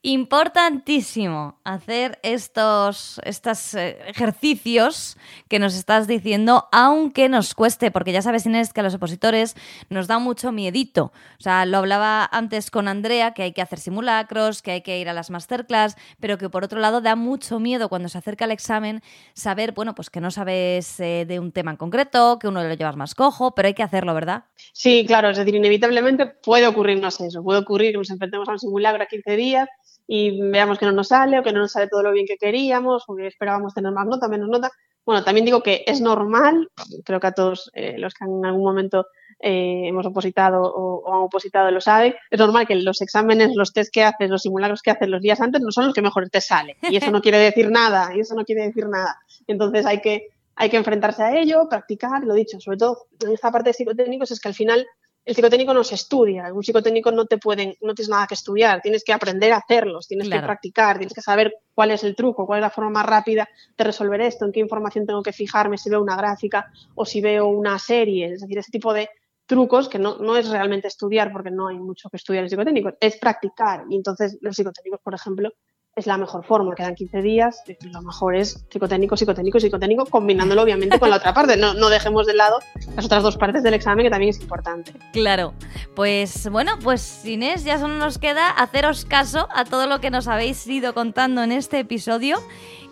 Importantísimo 0.06 1.58
hacer 1.64 2.18
estos, 2.22 3.18
estos 3.24 3.72
eh, 3.72 3.96
ejercicios 4.06 5.16
que 5.48 5.58
nos 5.58 5.74
estás 5.74 6.06
diciendo, 6.06 6.68
aunque 6.72 7.30
nos 7.30 7.54
cueste, 7.54 7.90
porque 7.90 8.12
ya 8.12 8.20
sabes, 8.20 8.44
Inés, 8.44 8.74
que 8.74 8.80
a 8.80 8.82
los 8.82 8.92
opositores 8.92 9.56
nos 9.88 10.06
da 10.06 10.18
mucho 10.18 10.52
miedito. 10.52 11.04
O 11.38 11.42
sea, 11.42 11.64
lo 11.64 11.78
hablaba 11.78 12.28
antes 12.30 12.70
con 12.70 12.86
Andrea, 12.86 13.32
que 13.32 13.44
hay 13.44 13.52
que 13.52 13.62
hacer 13.62 13.78
simulacros, 13.80 14.60
que 14.60 14.72
hay 14.72 14.82
que 14.82 14.98
ir 14.98 15.08
a 15.08 15.14
las 15.14 15.30
masterclass, 15.30 15.96
pero 16.20 16.36
que 16.36 16.50
por 16.50 16.64
otro 16.64 16.80
lado 16.80 17.00
da 17.00 17.16
mucho 17.16 17.58
miedo 17.58 17.88
cuando 17.88 18.10
se 18.10 18.18
acerca 18.18 18.44
el 18.44 18.50
examen 18.50 19.00
saber, 19.32 19.72
bueno, 19.72 19.94
pues 19.94 20.10
que 20.10 20.20
no 20.20 20.30
sabes 20.30 21.00
eh, 21.00 21.24
de 21.26 21.40
un 21.40 21.50
tema 21.50 21.70
en 21.70 21.78
concreto, 21.78 22.38
que 22.38 22.48
uno 22.48 22.62
lo 22.62 22.74
llevas 22.74 22.96
más 22.96 23.14
cojo, 23.14 23.54
pero 23.54 23.68
hay 23.68 23.74
que 23.74 23.82
hacerlo, 23.82 24.12
¿verdad? 24.12 24.44
Sí, 24.74 25.06
claro, 25.06 25.30
es 25.30 25.38
decir, 25.38 25.54
inevitablemente 25.54 26.26
puede 26.26 26.66
ocurrirnos 26.66 27.18
eso, 27.22 27.42
puede 27.42 27.60
ocurrir 27.60 27.92
que 27.92 27.98
nos 27.98 28.10
enfrentemos 28.10 28.46
a 28.50 28.52
un 28.52 28.58
simulacro 28.58 29.02
a 29.02 29.06
15 29.06 29.36
días 29.36 29.68
y 30.06 30.40
veamos 30.40 30.78
que 30.78 30.86
no 30.86 30.92
nos 30.92 31.08
sale 31.08 31.38
o 31.38 31.42
que 31.42 31.52
no 31.52 31.60
nos 31.60 31.72
sale 31.72 31.88
todo 31.88 32.02
lo 32.02 32.12
bien 32.12 32.26
que 32.26 32.36
queríamos 32.36 33.04
o 33.06 33.16
que 33.16 33.26
esperábamos 33.26 33.74
tener 33.74 33.92
más 33.92 34.06
nota, 34.06 34.28
menos 34.28 34.48
nota. 34.48 34.70
Bueno, 35.06 35.22
también 35.22 35.44
digo 35.44 35.62
que 35.62 35.84
es 35.86 36.00
normal, 36.00 36.70
creo 37.04 37.20
que 37.20 37.26
a 37.26 37.32
todos 37.32 37.70
eh, 37.74 37.96
los 37.98 38.14
que 38.14 38.24
en 38.24 38.44
algún 38.44 38.64
momento 38.64 39.06
eh, 39.38 39.82
hemos 39.88 40.06
opositado 40.06 40.62
o, 40.62 41.12
han 41.12 41.20
opositado 41.20 41.70
lo 41.70 41.80
saben, 41.80 42.14
es 42.30 42.38
normal 42.38 42.66
que 42.66 42.74
los 42.76 43.02
exámenes, 43.02 43.54
los 43.54 43.72
test 43.74 43.92
que 43.92 44.02
haces, 44.02 44.30
los 44.30 44.42
simulacros 44.42 44.80
que 44.80 44.90
haces 44.90 45.08
los 45.08 45.20
días 45.20 45.40
antes 45.40 45.60
no 45.60 45.70
son 45.70 45.86
los 45.86 45.94
que 45.94 46.00
mejor 46.00 46.30
te 46.30 46.40
sale. 46.40 46.76
Y 46.88 46.96
eso 46.96 47.10
no 47.10 47.20
quiere 47.20 47.38
decir 47.38 47.70
nada, 47.70 48.16
y 48.16 48.20
eso 48.20 48.34
no 48.34 48.44
quiere 48.44 48.62
decir 48.62 48.88
nada. 48.88 49.20
Entonces 49.46 49.84
hay 49.84 50.00
que, 50.00 50.28
hay 50.56 50.70
que 50.70 50.78
enfrentarse 50.78 51.22
a 51.22 51.36
ello, 51.36 51.68
practicar, 51.68 52.24
lo 52.24 52.32
dicho, 52.32 52.58
sobre 52.60 52.78
todo 52.78 53.06
en 53.22 53.32
esta 53.32 53.50
parte 53.50 53.70
de 53.70 53.74
psicotécnicos 53.74 54.30
es 54.30 54.40
que 54.40 54.48
al 54.48 54.54
final 54.54 54.86
el 55.24 55.34
psicotécnico 55.34 55.72
no 55.72 55.84
se 55.84 55.94
estudia, 55.94 56.52
un 56.52 56.62
psicotécnico 56.62 57.10
no 57.10 57.24
te 57.24 57.38
pueden, 57.38 57.74
no 57.80 57.94
tienes 57.94 58.10
nada 58.10 58.26
que 58.26 58.34
estudiar, 58.34 58.82
tienes 58.82 59.04
que 59.04 59.12
aprender 59.12 59.52
a 59.52 59.56
hacerlos, 59.56 60.06
tienes 60.06 60.28
que 60.28 60.38
practicar, 60.38 60.98
tienes 60.98 61.14
que 61.14 61.22
saber 61.22 61.54
cuál 61.74 61.92
es 61.92 62.04
el 62.04 62.14
truco, 62.14 62.46
cuál 62.46 62.58
es 62.58 62.62
la 62.62 62.70
forma 62.70 62.90
más 62.90 63.06
rápida 63.06 63.48
de 63.76 63.84
resolver 63.84 64.20
esto, 64.20 64.44
en 64.44 64.52
qué 64.52 64.60
información 64.60 65.06
tengo 65.06 65.22
que 65.22 65.32
fijarme, 65.32 65.78
si 65.78 65.88
veo 65.88 66.02
una 66.02 66.16
gráfica 66.16 66.70
o 66.94 67.06
si 67.06 67.22
veo 67.22 67.46
una 67.46 67.78
serie, 67.78 68.34
es 68.34 68.42
decir, 68.42 68.58
ese 68.58 68.70
tipo 68.70 68.92
de 68.92 69.08
trucos 69.46 69.88
que 69.88 69.98
no, 69.98 70.18
no 70.18 70.36
es 70.36 70.48
realmente 70.48 70.88
estudiar 70.88 71.32
porque 71.32 71.50
no 71.50 71.68
hay 71.68 71.78
mucho 71.78 72.10
que 72.10 72.18
estudiar 72.18 72.44
en 72.44 72.50
psicotécnicos, 72.50 72.94
es 73.00 73.16
practicar. 73.16 73.84
Y 73.88 73.96
entonces 73.96 74.36
los 74.40 74.54
psicotécnicos, 74.54 75.00
por 75.02 75.14
ejemplo, 75.14 75.50
es 75.96 76.06
la 76.06 76.18
mejor 76.18 76.44
forma. 76.44 76.74
Quedan 76.74 76.94
15 76.94 77.22
días, 77.22 77.62
lo 77.80 78.02
mejor 78.02 78.36
es 78.36 78.64
psicotécnico, 78.70 79.16
psicotécnico, 79.16 79.60
psicotécnico, 79.60 80.06
combinándolo 80.06 80.62
obviamente 80.62 80.98
con 80.98 81.10
la 81.10 81.16
otra 81.16 81.32
parte. 81.32 81.56
No, 81.56 81.74
no 81.74 81.88
dejemos 81.88 82.26
de 82.26 82.34
lado 82.34 82.58
las 82.96 83.04
otras 83.04 83.22
dos 83.22 83.36
partes 83.36 83.62
del 83.62 83.74
examen 83.74 84.04
que 84.04 84.10
también 84.10 84.30
es 84.30 84.40
importante. 84.40 84.92
Claro. 85.12 85.54
Pues 85.94 86.48
bueno, 86.50 86.72
pues 86.82 87.24
Inés, 87.24 87.64
ya 87.64 87.78
solo 87.78 87.94
nos 87.94 88.18
queda 88.18 88.50
haceros 88.50 89.04
caso 89.04 89.48
a 89.54 89.64
todo 89.64 89.86
lo 89.86 90.00
que 90.00 90.10
nos 90.10 90.26
habéis 90.26 90.66
ido 90.66 90.94
contando 90.94 91.42
en 91.42 91.52
este 91.52 91.80
episodio 91.80 92.38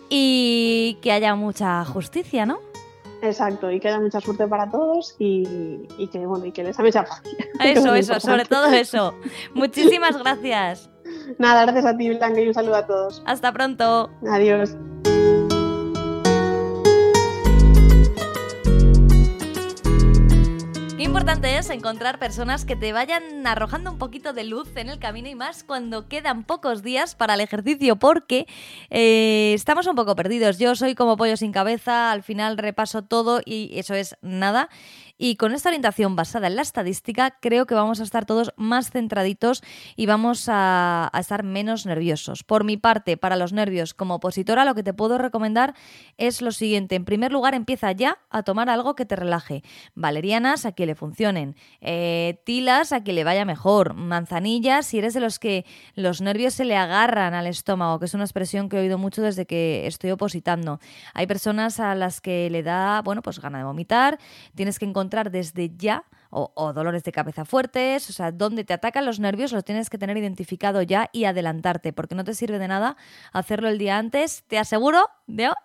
y 0.09 0.97
que 1.01 1.11
haya 1.11 1.35
mucha 1.35 1.83
justicia, 1.85 2.45
¿no? 2.45 2.59
Exacto, 3.21 3.71
y 3.71 3.79
que 3.79 3.87
haya 3.87 4.01
mucha 4.01 4.19
suerte 4.19 4.47
para 4.47 4.69
todos 4.69 5.15
y, 5.17 5.87
que 6.11 6.25
bueno, 6.25 6.45
y 6.45 6.51
que 6.51 6.61
el 6.61 6.67
examen 6.67 6.91
sea 6.91 7.05
fácil. 7.05 7.37
Eso, 7.63 7.95
eso, 7.95 8.19
sobre 8.19 8.43
todo 8.43 8.67
eso. 8.67 9.15
Muchísimas 9.53 10.17
gracias. 10.17 10.92
Nada, 11.37 11.63
gracias 11.63 11.85
a 11.85 11.97
ti, 11.97 12.09
Blanca, 12.09 12.39
y 12.39 12.47
un 12.47 12.53
saludo 12.53 12.75
a 12.75 12.85
todos. 12.85 13.23
Hasta 13.25 13.51
pronto. 13.51 14.09
Adiós. 14.29 14.75
Qué 21.03 21.07
importante 21.07 21.57
es 21.57 21.69
encontrar 21.69 22.17
personas 22.17 22.65
que 22.65 22.75
te 22.75 22.93
vayan 22.93 23.45
arrojando 23.45 23.91
un 23.91 23.97
poquito 23.97 24.31
de 24.31 24.45
luz 24.45 24.69
en 24.75 24.89
el 24.89 24.99
camino 24.99 25.27
y 25.27 25.35
más 25.35 25.63
cuando 25.63 26.07
quedan 26.07 26.43
pocos 26.43 26.81
días 26.81 27.13
para 27.15 27.33
el 27.33 27.41
ejercicio 27.41 27.97
porque 27.97 28.47
eh, 28.89 29.51
estamos 29.53 29.85
un 29.87 29.95
poco 29.95 30.15
perdidos. 30.15 30.59
Yo 30.59 30.75
soy 30.75 30.95
como 30.95 31.17
pollo 31.17 31.35
sin 31.35 31.51
cabeza, 31.51 32.11
al 32.11 32.23
final 32.23 32.57
repaso 32.57 33.01
todo 33.01 33.41
y 33.43 33.71
eso 33.77 33.95
es 33.95 34.15
nada. 34.21 34.69
Y 35.17 35.35
con 35.35 35.53
esta 35.53 35.69
orientación 35.69 36.15
basada 36.15 36.47
en 36.47 36.55
la 36.55 36.63
estadística, 36.63 37.37
creo 37.39 37.67
que 37.67 37.75
vamos 37.75 37.99
a 37.99 38.03
estar 38.03 38.25
todos 38.25 38.51
más 38.57 38.89
centraditos 38.89 39.61
y 39.95 40.07
vamos 40.07 40.47
a, 40.49 41.11
estar 41.17 41.43
menos 41.43 41.85
nerviosos. 41.85 42.43
Por 42.43 42.63
mi 42.63 42.77
parte, 42.77 43.15
para 43.15 43.35
los 43.35 43.53
nervios 43.53 43.93
como 43.93 44.15
opositora, 44.15 44.65
lo 44.65 44.73
que 44.73 44.81
te 44.81 44.93
puedo 44.93 45.19
recomendar 45.19 45.75
es 46.17 46.41
lo 46.41 46.51
siguiente. 46.51 46.95
En 46.95 47.05
primer 47.05 47.31
lugar, 47.31 47.53
empieza 47.53 47.91
ya 47.91 48.17
a 48.31 48.41
tomar 48.41 48.69
algo 48.69 48.95
que 48.95 49.05
te 49.05 49.15
relaje. 49.15 49.63
Valerianas 49.93 50.65
a 50.65 50.71
que 50.71 50.87
le 50.87 50.95
funcionen, 50.95 51.55
eh, 51.79 52.41
tilas 52.43 52.91
a 52.91 53.03
que 53.03 53.13
le 53.13 53.23
vaya 53.23 53.45
mejor, 53.45 53.93
manzanillas 53.93 54.87
si 54.87 54.97
eres 54.97 55.13
de 55.13 55.19
los 55.19 55.37
que 55.37 55.65
los 55.93 56.21
nervios 56.21 56.55
se 56.55 56.65
le 56.65 56.75
agarran 56.75 57.35
al 57.35 57.45
estómago, 57.45 57.99
que 57.99 58.05
es 58.05 58.13
una 58.15 58.23
expresión 58.23 58.67
que 58.67 58.77
he 58.77 58.79
oído 58.79 58.97
mucho 58.97 59.21
desde 59.21 59.45
que 59.45 59.85
estoy 59.85 60.09
opositando. 60.09 60.79
Hay 61.13 61.27
personas 61.27 61.79
a 61.79 61.93
las 61.93 62.19
que 62.19 62.49
le 62.49 62.63
da, 62.63 63.01
bueno, 63.03 63.21
pues 63.21 63.39
gana 63.39 63.59
de 63.59 63.63
vomitar, 63.63 64.17
tienes 64.55 64.79
que 64.79 64.85
encontrar 64.85 65.02
desde 65.09 65.75
ya 65.75 66.05
o, 66.35 66.73
dolores 66.73 67.03
de 67.03 67.11
cabeza 67.11 67.45
fuertes, 67.45 68.09
o 68.09 68.13
sea, 68.13 68.31
donde 68.31 68.63
te 68.63 68.73
atacan 68.73 69.05
los 69.05 69.19
nervios 69.19 69.51
los 69.51 69.63
tienes 69.63 69.89
que 69.89 69.99
tener 69.99 70.17
identificado 70.17 70.81
ya 70.81 71.09
y 71.13 71.25
adelantarte, 71.25 71.93
porque 71.93 72.15
no 72.15 72.23
te 72.23 72.33
sirve 72.33 72.57
de 72.57 72.67
nada 72.67 72.97
hacerlo 73.31 73.69
el 73.69 73.77
día 73.77 73.99
antes, 73.99 74.43
te 74.47 74.57
aseguro 74.57 75.07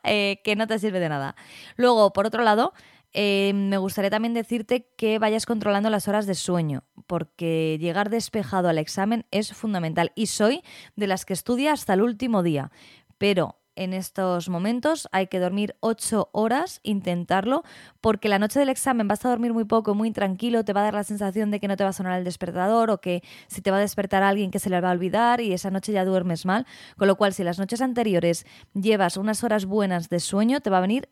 eh, 0.05 0.41
que 0.45 0.57
no 0.57 0.67
te 0.67 0.79
sirve 0.79 1.01
de 1.01 1.09
nada. 1.09 1.37
Luego, 1.77 2.13
por 2.13 2.27
otro 2.27 2.43
lado, 2.43 2.75
eh, 3.15 3.53
me 3.55 3.79
gustaría 3.79 4.11
también 4.11 4.35
decirte 4.35 4.91
que 4.97 5.19
vayas 5.19 5.47
controlando 5.47 5.89
las 5.89 6.07
horas 6.07 6.27
de 6.27 6.35
sueño, 6.35 6.85
porque 7.07 7.79
llegar 7.81 8.11
despejado 8.11 8.69
al 8.69 8.77
examen 8.77 9.25
es 9.31 9.55
fundamental 9.55 10.13
y 10.15 10.27
soy 10.27 10.63
de 10.97 11.07
las 11.07 11.25
que 11.25 11.33
estudia 11.33 11.73
hasta 11.73 11.95
el 11.95 12.03
último 12.03 12.43
día, 12.43 12.71
pero 13.17 13.57
en 13.79 13.95
estos 13.95 14.49
momentos. 14.49 15.09
Hay 15.13 15.29
que 15.29 15.39
dormir 15.39 15.77
8 15.81 16.31
horas, 16.33 16.81
intentarlo, 16.83 17.63
porque 18.01 18.29
la 18.29 18.39
noche 18.39 18.59
del 18.59 18.69
examen 18.69 19.09
vas 19.09 19.25
a 19.25 19.29
dormir 19.31 19.55
muy 19.55 19.65
poco, 19.65 19.95
muy 19.95 20.11
tranquilo, 20.11 20.65
te 20.65 20.73
va 20.73 20.81
a 20.81 20.85
dar 20.85 20.95
la 20.95 21.05
sensación 21.05 21.51
de 21.51 21.61
que 21.61 21.69
no 21.69 21.77
te 21.77 21.85
va 21.85 21.91
a 21.91 21.93
sonar 21.93 22.19
el 22.19 22.25
despertador 22.25 22.91
o 22.91 23.01
que 23.01 23.23
si 23.47 23.63
te 23.63 23.71
va 23.71 23.79
a 23.79 23.81
despertar 23.81 24.23
alguien 24.23 24.51
que 24.51 24.59
se 24.59 24.69
le 24.69 24.81
va 24.81 24.91
a 24.91 24.93
olvidar 24.93 25.41
y 25.41 25.53
esa 25.53 25.71
noche 25.71 25.93
ya 25.93 26.05
duermes 26.05 26.45
mal. 26.45 26.67
Con 26.97 27.09
lo 27.09 27.17
cual, 27.17 27.33
si 27.33 27.45
las 27.45 27.59
noches 27.59 27.81
anteriores 27.81 28.47
llevas 28.75 29.17
unas 29.17 29.45
horas 29.45 29.65
buenas 29.65 30.09
de 30.09 30.21
sueño, 30.21 30.61
te 30.61 30.71
va 30.71 30.79
a 30.79 30.83
venir, 30.83 31.09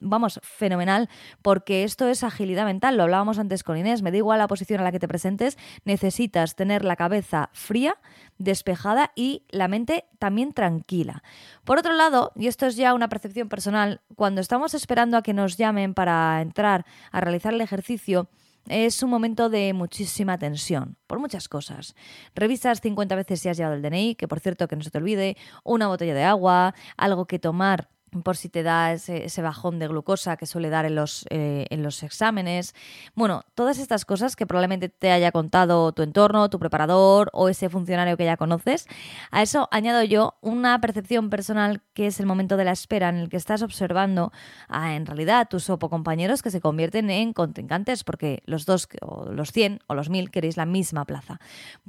vamos, 0.00 0.40
fenomenal, 0.42 1.08
porque 1.42 1.84
esto 1.84 2.08
es 2.08 2.24
agilidad 2.24 2.64
mental. 2.64 2.96
Lo 2.96 3.02
hablábamos 3.02 3.38
antes 3.38 3.62
con 3.62 3.76
Inés, 3.76 4.02
me 4.02 4.10
da 4.10 4.16
igual 4.16 4.38
la 4.38 4.48
posición 4.48 4.80
a 4.80 4.84
la 4.84 4.92
que 4.92 4.98
te 4.98 5.08
presentes, 5.08 5.58
necesitas 5.84 6.56
tener 6.56 6.84
la 6.84 6.96
cabeza 6.96 7.50
fría, 7.52 7.96
despejada 8.38 9.12
y 9.14 9.44
la 9.50 9.68
mente 9.68 10.04
también 10.18 10.52
tranquila. 10.52 11.22
Por 11.64 11.78
otro 11.78 11.92
lado, 11.92 12.32
y 12.36 12.46
esto 12.46 12.66
es 12.66 12.76
ya 12.76 12.94
una 12.94 13.08
percepción 13.08 13.48
personal, 13.48 14.00
cuando 14.14 14.40
estamos 14.40 14.74
esperando 14.74 15.16
a 15.16 15.22
que 15.22 15.34
nos 15.34 15.56
llamen 15.56 15.94
para 15.94 16.40
entrar 16.42 16.84
a 17.12 17.20
realizar 17.20 17.54
el 17.54 17.60
ejercicio, 17.60 18.28
es 18.68 19.02
un 19.02 19.10
momento 19.10 19.48
de 19.48 19.72
muchísima 19.72 20.38
tensión, 20.38 20.96
por 21.06 21.20
muchas 21.20 21.48
cosas. 21.48 21.94
Revisas 22.34 22.80
50 22.80 23.14
veces 23.14 23.40
si 23.40 23.48
has 23.48 23.56
llevado 23.56 23.76
el 23.76 23.82
DNI, 23.82 24.16
que 24.16 24.28
por 24.28 24.40
cierto 24.40 24.66
que 24.66 24.76
no 24.76 24.82
se 24.82 24.90
te 24.90 24.98
olvide, 24.98 25.36
una 25.62 25.86
botella 25.86 26.14
de 26.14 26.24
agua, 26.24 26.74
algo 26.96 27.26
que 27.26 27.38
tomar 27.38 27.88
por 28.22 28.36
si 28.36 28.48
te 28.48 28.62
da 28.62 28.92
ese, 28.92 29.42
bajón 29.42 29.78
de 29.78 29.88
glucosa 29.88 30.36
que 30.36 30.46
suele 30.46 30.70
dar 30.70 30.84
en 30.86 30.94
los, 30.94 31.26
eh, 31.30 31.66
en 31.70 31.82
los 31.82 32.02
exámenes. 32.02 32.74
Bueno, 33.14 33.42
todas 33.54 33.78
estas 33.78 34.04
cosas 34.04 34.36
que 34.36 34.46
probablemente 34.46 34.88
te 34.88 35.10
haya 35.10 35.32
contado 35.32 35.92
tu 35.92 36.02
entorno, 36.02 36.50
tu 36.50 36.58
preparador 36.58 37.30
o 37.32 37.48
ese 37.48 37.68
funcionario 37.68 38.16
que 38.16 38.24
ya 38.24 38.36
conoces. 38.36 38.86
A 39.30 39.42
eso 39.42 39.68
añado 39.70 40.02
yo 40.02 40.34
una 40.40 40.80
percepción 40.80 41.30
personal 41.30 41.82
que 41.94 42.06
es 42.06 42.20
el 42.20 42.26
momento 42.26 42.56
de 42.56 42.64
la 42.64 42.72
espera 42.72 43.08
en 43.08 43.16
el 43.16 43.28
que 43.28 43.36
estás 43.36 43.62
observando 43.62 44.32
a, 44.68 44.94
en 44.94 45.06
realidad, 45.06 45.40
a 45.40 45.44
tus 45.46 45.66
compañeros 45.66 46.42
que 46.42 46.50
se 46.50 46.60
convierten 46.60 47.10
en 47.10 47.32
contrincantes 47.32 48.04
porque 48.04 48.42
los 48.46 48.66
dos, 48.66 48.88
o 49.02 49.30
los 49.30 49.52
100 49.52 49.80
o 49.86 49.94
los 49.94 50.10
1000 50.10 50.30
queréis 50.30 50.56
la 50.56 50.66
misma 50.66 51.04
plaza. 51.04 51.40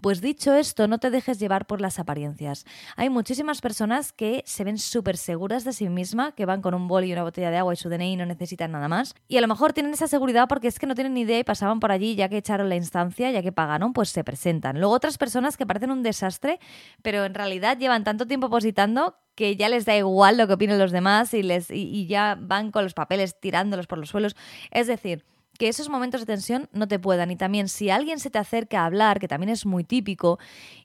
Pues 0.01 0.21
dicho 0.21 0.53
esto, 0.53 0.87
no 0.87 0.99
te 0.99 1.09
dejes 1.09 1.39
llevar 1.39 1.67
por 1.67 1.81
las 1.81 1.99
apariencias. 1.99 2.65
Hay 2.95 3.09
muchísimas 3.09 3.61
personas 3.61 4.13
que 4.13 4.43
se 4.45 4.63
ven 4.63 4.77
súper 4.77 5.17
seguras 5.17 5.63
de 5.63 5.73
sí 5.73 5.89
mismas 5.89 6.16
que 6.35 6.45
van 6.45 6.61
con 6.61 6.73
un 6.73 6.87
bol 6.87 7.05
y 7.05 7.13
una 7.13 7.23
botella 7.23 7.51
de 7.51 7.57
agua 7.57 7.73
y 7.73 7.77
su 7.77 7.89
DNI 7.89 8.13
y 8.13 8.15
no 8.15 8.25
necesitan 8.25 8.71
nada 8.71 8.87
más. 8.87 9.15
Y 9.27 9.37
a 9.37 9.41
lo 9.41 9.47
mejor 9.47 9.73
tienen 9.73 9.93
esa 9.93 10.07
seguridad 10.07 10.47
porque 10.47 10.67
es 10.67 10.79
que 10.79 10.87
no 10.87 10.95
tienen 10.95 11.13
ni 11.13 11.21
idea 11.21 11.39
y 11.39 11.43
pasaban 11.43 11.79
por 11.79 11.91
allí 11.91 12.15
ya 12.15 12.29
que 12.29 12.37
echaron 12.37 12.69
la 12.69 12.75
instancia, 12.75 13.31
ya 13.31 13.41
que 13.41 13.51
pagaron, 13.51 13.93
pues 13.93 14.09
se 14.09 14.23
presentan. 14.23 14.79
Luego 14.79 14.93
otras 14.93 15.17
personas 15.17 15.57
que 15.57 15.65
parecen 15.65 15.91
un 15.91 16.03
desastre, 16.03 16.59
pero 17.01 17.25
en 17.25 17.33
realidad 17.33 17.77
llevan 17.77 18.03
tanto 18.03 18.27
tiempo 18.27 18.49
positando 18.49 19.15
que 19.35 19.55
ya 19.55 19.69
les 19.69 19.85
da 19.85 19.95
igual 19.95 20.37
lo 20.37 20.47
que 20.47 20.53
opinen 20.53 20.79
los 20.79 20.91
demás 20.91 21.33
y, 21.33 21.43
les, 21.43 21.69
y 21.69 22.07
ya 22.07 22.37
van 22.39 22.71
con 22.71 22.83
los 22.83 22.95
papeles 22.95 23.39
tirándolos 23.39 23.85
por 23.85 23.99
los 23.99 24.09
suelos. 24.09 24.35
Es 24.71 24.87
decir, 24.87 25.23
que 25.57 25.67
esos 25.67 25.89
momentos 25.89 26.21
de 26.21 26.27
tensión 26.27 26.69
no 26.71 26.87
te 26.87 26.99
puedan. 26.99 27.31
Y 27.31 27.35
también 27.35 27.67
si 27.67 27.89
alguien 27.89 28.19
se 28.19 28.29
te 28.29 28.39
acerca 28.39 28.81
a 28.81 28.85
hablar, 28.85 29.19
que 29.19 29.27
también 29.27 29.49
es 29.49 29.65
muy 29.65 29.83
típico, 29.83 30.39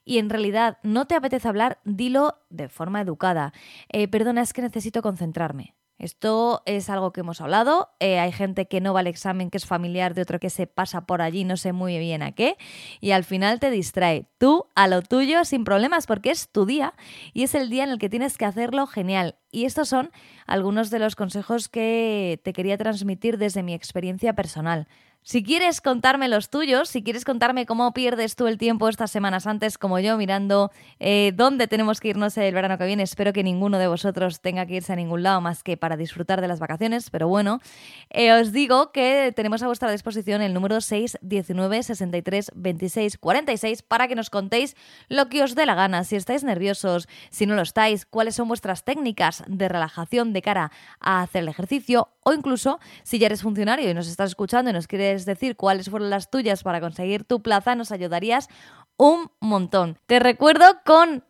y 0.05 0.17
en 0.17 0.29
realidad 0.29 0.77
no 0.83 1.05
te 1.05 1.15
apetece 1.15 1.47
hablar, 1.47 1.79
dilo 1.85 2.39
de 2.49 2.69
forma 2.69 3.01
educada. 3.01 3.53
Eh, 3.89 4.07
perdona, 4.07 4.41
es 4.41 4.53
que 4.53 4.61
necesito 4.61 5.01
concentrarme. 5.01 5.75
Esto 5.97 6.63
es 6.65 6.89
algo 6.89 7.13
que 7.13 7.21
hemos 7.21 7.39
hablado. 7.39 7.91
Eh, 7.99 8.19
hay 8.19 8.31
gente 8.31 8.67
que 8.67 8.81
no 8.81 8.93
va 8.93 9.01
al 9.01 9.07
examen, 9.07 9.49
que 9.49 9.57
es 9.57 9.65
familiar 9.65 10.13
de 10.13 10.23
otro 10.23 10.39
que 10.39 10.49
se 10.49 10.67
pasa 10.67 11.05
por 11.05 11.21
allí, 11.21 11.43
no 11.43 11.55
sé 11.55 11.71
muy 11.71 11.97
bien 11.97 12.23
a 12.23 12.31
qué, 12.33 12.57
y 12.99 13.11
al 13.11 13.23
final 13.23 13.59
te 13.59 13.69
distrae. 13.69 14.25
Tú 14.37 14.67
a 14.75 14.87
lo 14.87 15.01
tuyo 15.01 15.45
sin 15.45 15.63
problemas 15.63 16.07
porque 16.07 16.31
es 16.31 16.49
tu 16.49 16.65
día 16.65 16.93
y 17.33 17.43
es 17.43 17.55
el 17.55 17.69
día 17.69 17.83
en 17.83 17.91
el 17.91 17.99
que 17.99 18.09
tienes 18.09 18.37
que 18.37 18.45
hacerlo 18.45 18.87
genial. 18.87 19.37
Y 19.51 19.65
estos 19.65 19.87
son 19.87 20.11
algunos 20.47 20.89
de 20.89 20.99
los 20.99 21.15
consejos 21.15 21.69
que 21.69 22.39
te 22.43 22.53
quería 22.53 22.77
transmitir 22.77 23.37
desde 23.37 23.63
mi 23.63 23.73
experiencia 23.73 24.33
personal. 24.33 24.87
Si 25.25 25.41
quieres 25.41 25.79
contarme 25.79 26.27
los 26.27 26.49
tuyos, 26.49 26.89
si 26.89 27.01
quieres 27.01 27.23
contarme 27.23 27.65
cómo 27.65 27.93
pierdes 27.93 28.35
tú 28.35 28.47
el 28.47 28.57
tiempo 28.57 28.89
estas 28.89 29.09
semanas 29.09 29.47
antes, 29.47 29.77
como 29.77 29.97
yo, 29.99 30.17
mirando 30.17 30.69
eh, 30.99 31.31
dónde 31.33 31.67
tenemos 31.67 32.01
que 32.01 32.09
irnos 32.09 32.37
el 32.37 32.53
verano 32.53 32.77
que 32.77 32.85
viene, 32.85 33.03
espero 33.03 33.31
que 33.31 33.41
ninguno 33.41 33.77
de 33.77 33.87
vosotros 33.87 34.41
tenga 34.41 34.65
que 34.65 34.75
irse 34.75 34.91
a 34.91 34.97
ningún 34.97 35.23
lado 35.23 35.39
más 35.39 35.63
que 35.63 35.77
para 35.77 35.95
disfrutar 35.95 36.41
de 36.41 36.49
las 36.49 36.59
vacaciones, 36.59 37.09
pero 37.09 37.29
bueno, 37.29 37.61
eh, 38.09 38.33
os 38.33 38.51
digo 38.51 38.91
que 38.91 39.31
tenemos 39.33 39.63
a 39.63 39.67
vuestra 39.67 39.89
disposición 39.89 40.41
el 40.41 40.53
número 40.53 40.81
619 40.81 41.83
63 41.83 42.51
26 42.53 43.17
46 43.17 43.81
para 43.81 44.09
que 44.09 44.15
nos 44.15 44.29
contéis 44.29 44.75
lo 45.07 45.29
que 45.29 45.41
os 45.41 45.55
dé 45.55 45.65
la 45.65 45.75
gana, 45.75 46.03
si 46.03 46.17
estáis 46.17 46.43
nerviosos, 46.43 47.07
si 47.29 47.45
no 47.45 47.55
lo 47.55 47.61
estáis, 47.61 48.05
cuáles 48.05 48.35
son 48.35 48.49
vuestras 48.49 48.83
técnicas 48.83 49.45
de 49.47 49.69
relajación 49.69 50.33
de 50.33 50.41
cara 50.41 50.71
a 50.99 51.21
hacer 51.21 51.43
el 51.43 51.47
ejercicio 51.47 52.09
o 52.25 52.33
incluso 52.33 52.79
si 53.03 53.19
ya 53.19 53.27
eres 53.27 53.41
funcionario 53.41 53.89
y 53.89 53.93
nos 53.93 54.07
estás 54.07 54.31
escuchando 54.31 54.71
y 54.71 54.73
nos 54.73 54.87
quieres 54.87 55.25
decir 55.25 55.55
cuáles 55.55 55.89
fueron 55.89 56.09
las 56.09 56.29
tuyas 56.29 56.63
para 56.63 56.81
conseguir 56.81 57.23
tu 57.23 57.41
plaza, 57.41 57.75
nos 57.75 57.91
ayudarías 57.91 58.49
un 58.97 59.31
montón. 59.39 59.99
Te 60.05 60.19
recuerdo 60.19 60.65
con 60.85 61.23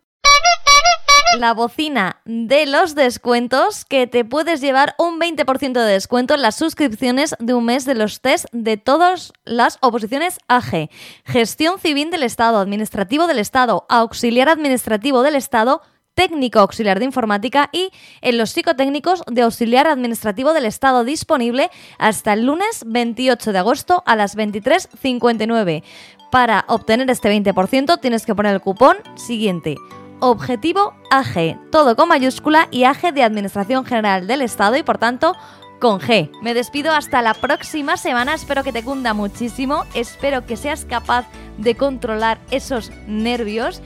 la 1.38 1.52
bocina 1.52 2.20
de 2.24 2.66
los 2.66 2.94
descuentos 2.94 3.84
que 3.84 4.06
te 4.06 4.24
puedes 4.24 4.60
llevar 4.60 4.94
un 4.98 5.18
20% 5.18 5.72
de 5.72 5.92
descuento 5.92 6.34
en 6.34 6.42
las 6.42 6.54
suscripciones 6.56 7.34
de 7.38 7.54
un 7.54 7.64
mes 7.64 7.84
de 7.84 7.94
los 7.94 8.20
test 8.20 8.46
de 8.52 8.76
todas 8.76 9.32
las 9.44 9.78
oposiciones 9.80 10.38
AG. 10.48 10.90
Gestión 11.24 11.78
civil 11.78 12.10
del 12.10 12.22
Estado, 12.22 12.58
administrativo 12.58 13.26
del 13.26 13.38
Estado, 13.38 13.84
auxiliar 13.88 14.48
administrativo 14.48 15.22
del 15.22 15.34
Estado, 15.34 15.82
técnico 16.14 16.60
auxiliar 16.60 16.98
de 16.98 17.04
informática 17.04 17.68
y 17.72 17.90
en 18.20 18.38
los 18.38 18.50
psicotécnicos 18.50 19.22
de 19.26 19.42
auxiliar 19.42 19.86
administrativo 19.86 20.52
del 20.52 20.66
Estado 20.66 21.04
disponible 21.04 21.70
hasta 21.98 22.32
el 22.32 22.46
lunes 22.46 22.84
28 22.86 23.52
de 23.52 23.58
agosto 23.58 24.02
a 24.06 24.16
las 24.16 24.36
23.59. 24.36 25.82
Para 26.30 26.64
obtener 26.68 27.10
este 27.10 27.30
20% 27.30 28.00
tienes 28.00 28.26
que 28.26 28.34
poner 28.34 28.54
el 28.54 28.60
cupón 28.60 28.96
siguiente. 29.16 29.76
Objetivo 30.20 30.94
AG, 31.10 31.70
todo 31.70 31.96
con 31.96 32.08
mayúscula 32.08 32.68
y 32.70 32.84
AG 32.84 33.12
de 33.12 33.22
Administración 33.22 33.84
General 33.84 34.26
del 34.26 34.42
Estado 34.42 34.76
y 34.76 34.82
por 34.82 34.98
tanto 34.98 35.34
con 35.80 36.00
G. 36.00 36.30
Me 36.40 36.54
despido 36.54 36.92
hasta 36.92 37.20
la 37.20 37.34
próxima 37.34 37.96
semana, 37.96 38.34
espero 38.34 38.64
que 38.64 38.72
te 38.72 38.82
cunda 38.82 39.12
muchísimo, 39.12 39.84
espero 39.94 40.46
que 40.46 40.56
seas 40.56 40.86
capaz 40.86 41.26
de 41.58 41.74
controlar 41.76 42.38
esos 42.50 42.90
nervios 43.06 43.82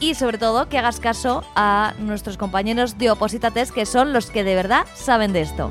y 0.00 0.14
sobre 0.14 0.38
todo 0.38 0.68
que 0.68 0.78
hagas 0.78 0.98
caso 0.98 1.44
a 1.54 1.94
nuestros 1.98 2.36
compañeros 2.36 2.98
de 2.98 3.10
Opositates 3.10 3.70
que 3.70 3.86
son 3.86 4.12
los 4.12 4.30
que 4.30 4.42
de 4.42 4.54
verdad 4.54 4.86
saben 4.94 5.32
de 5.32 5.42
esto. 5.42 5.70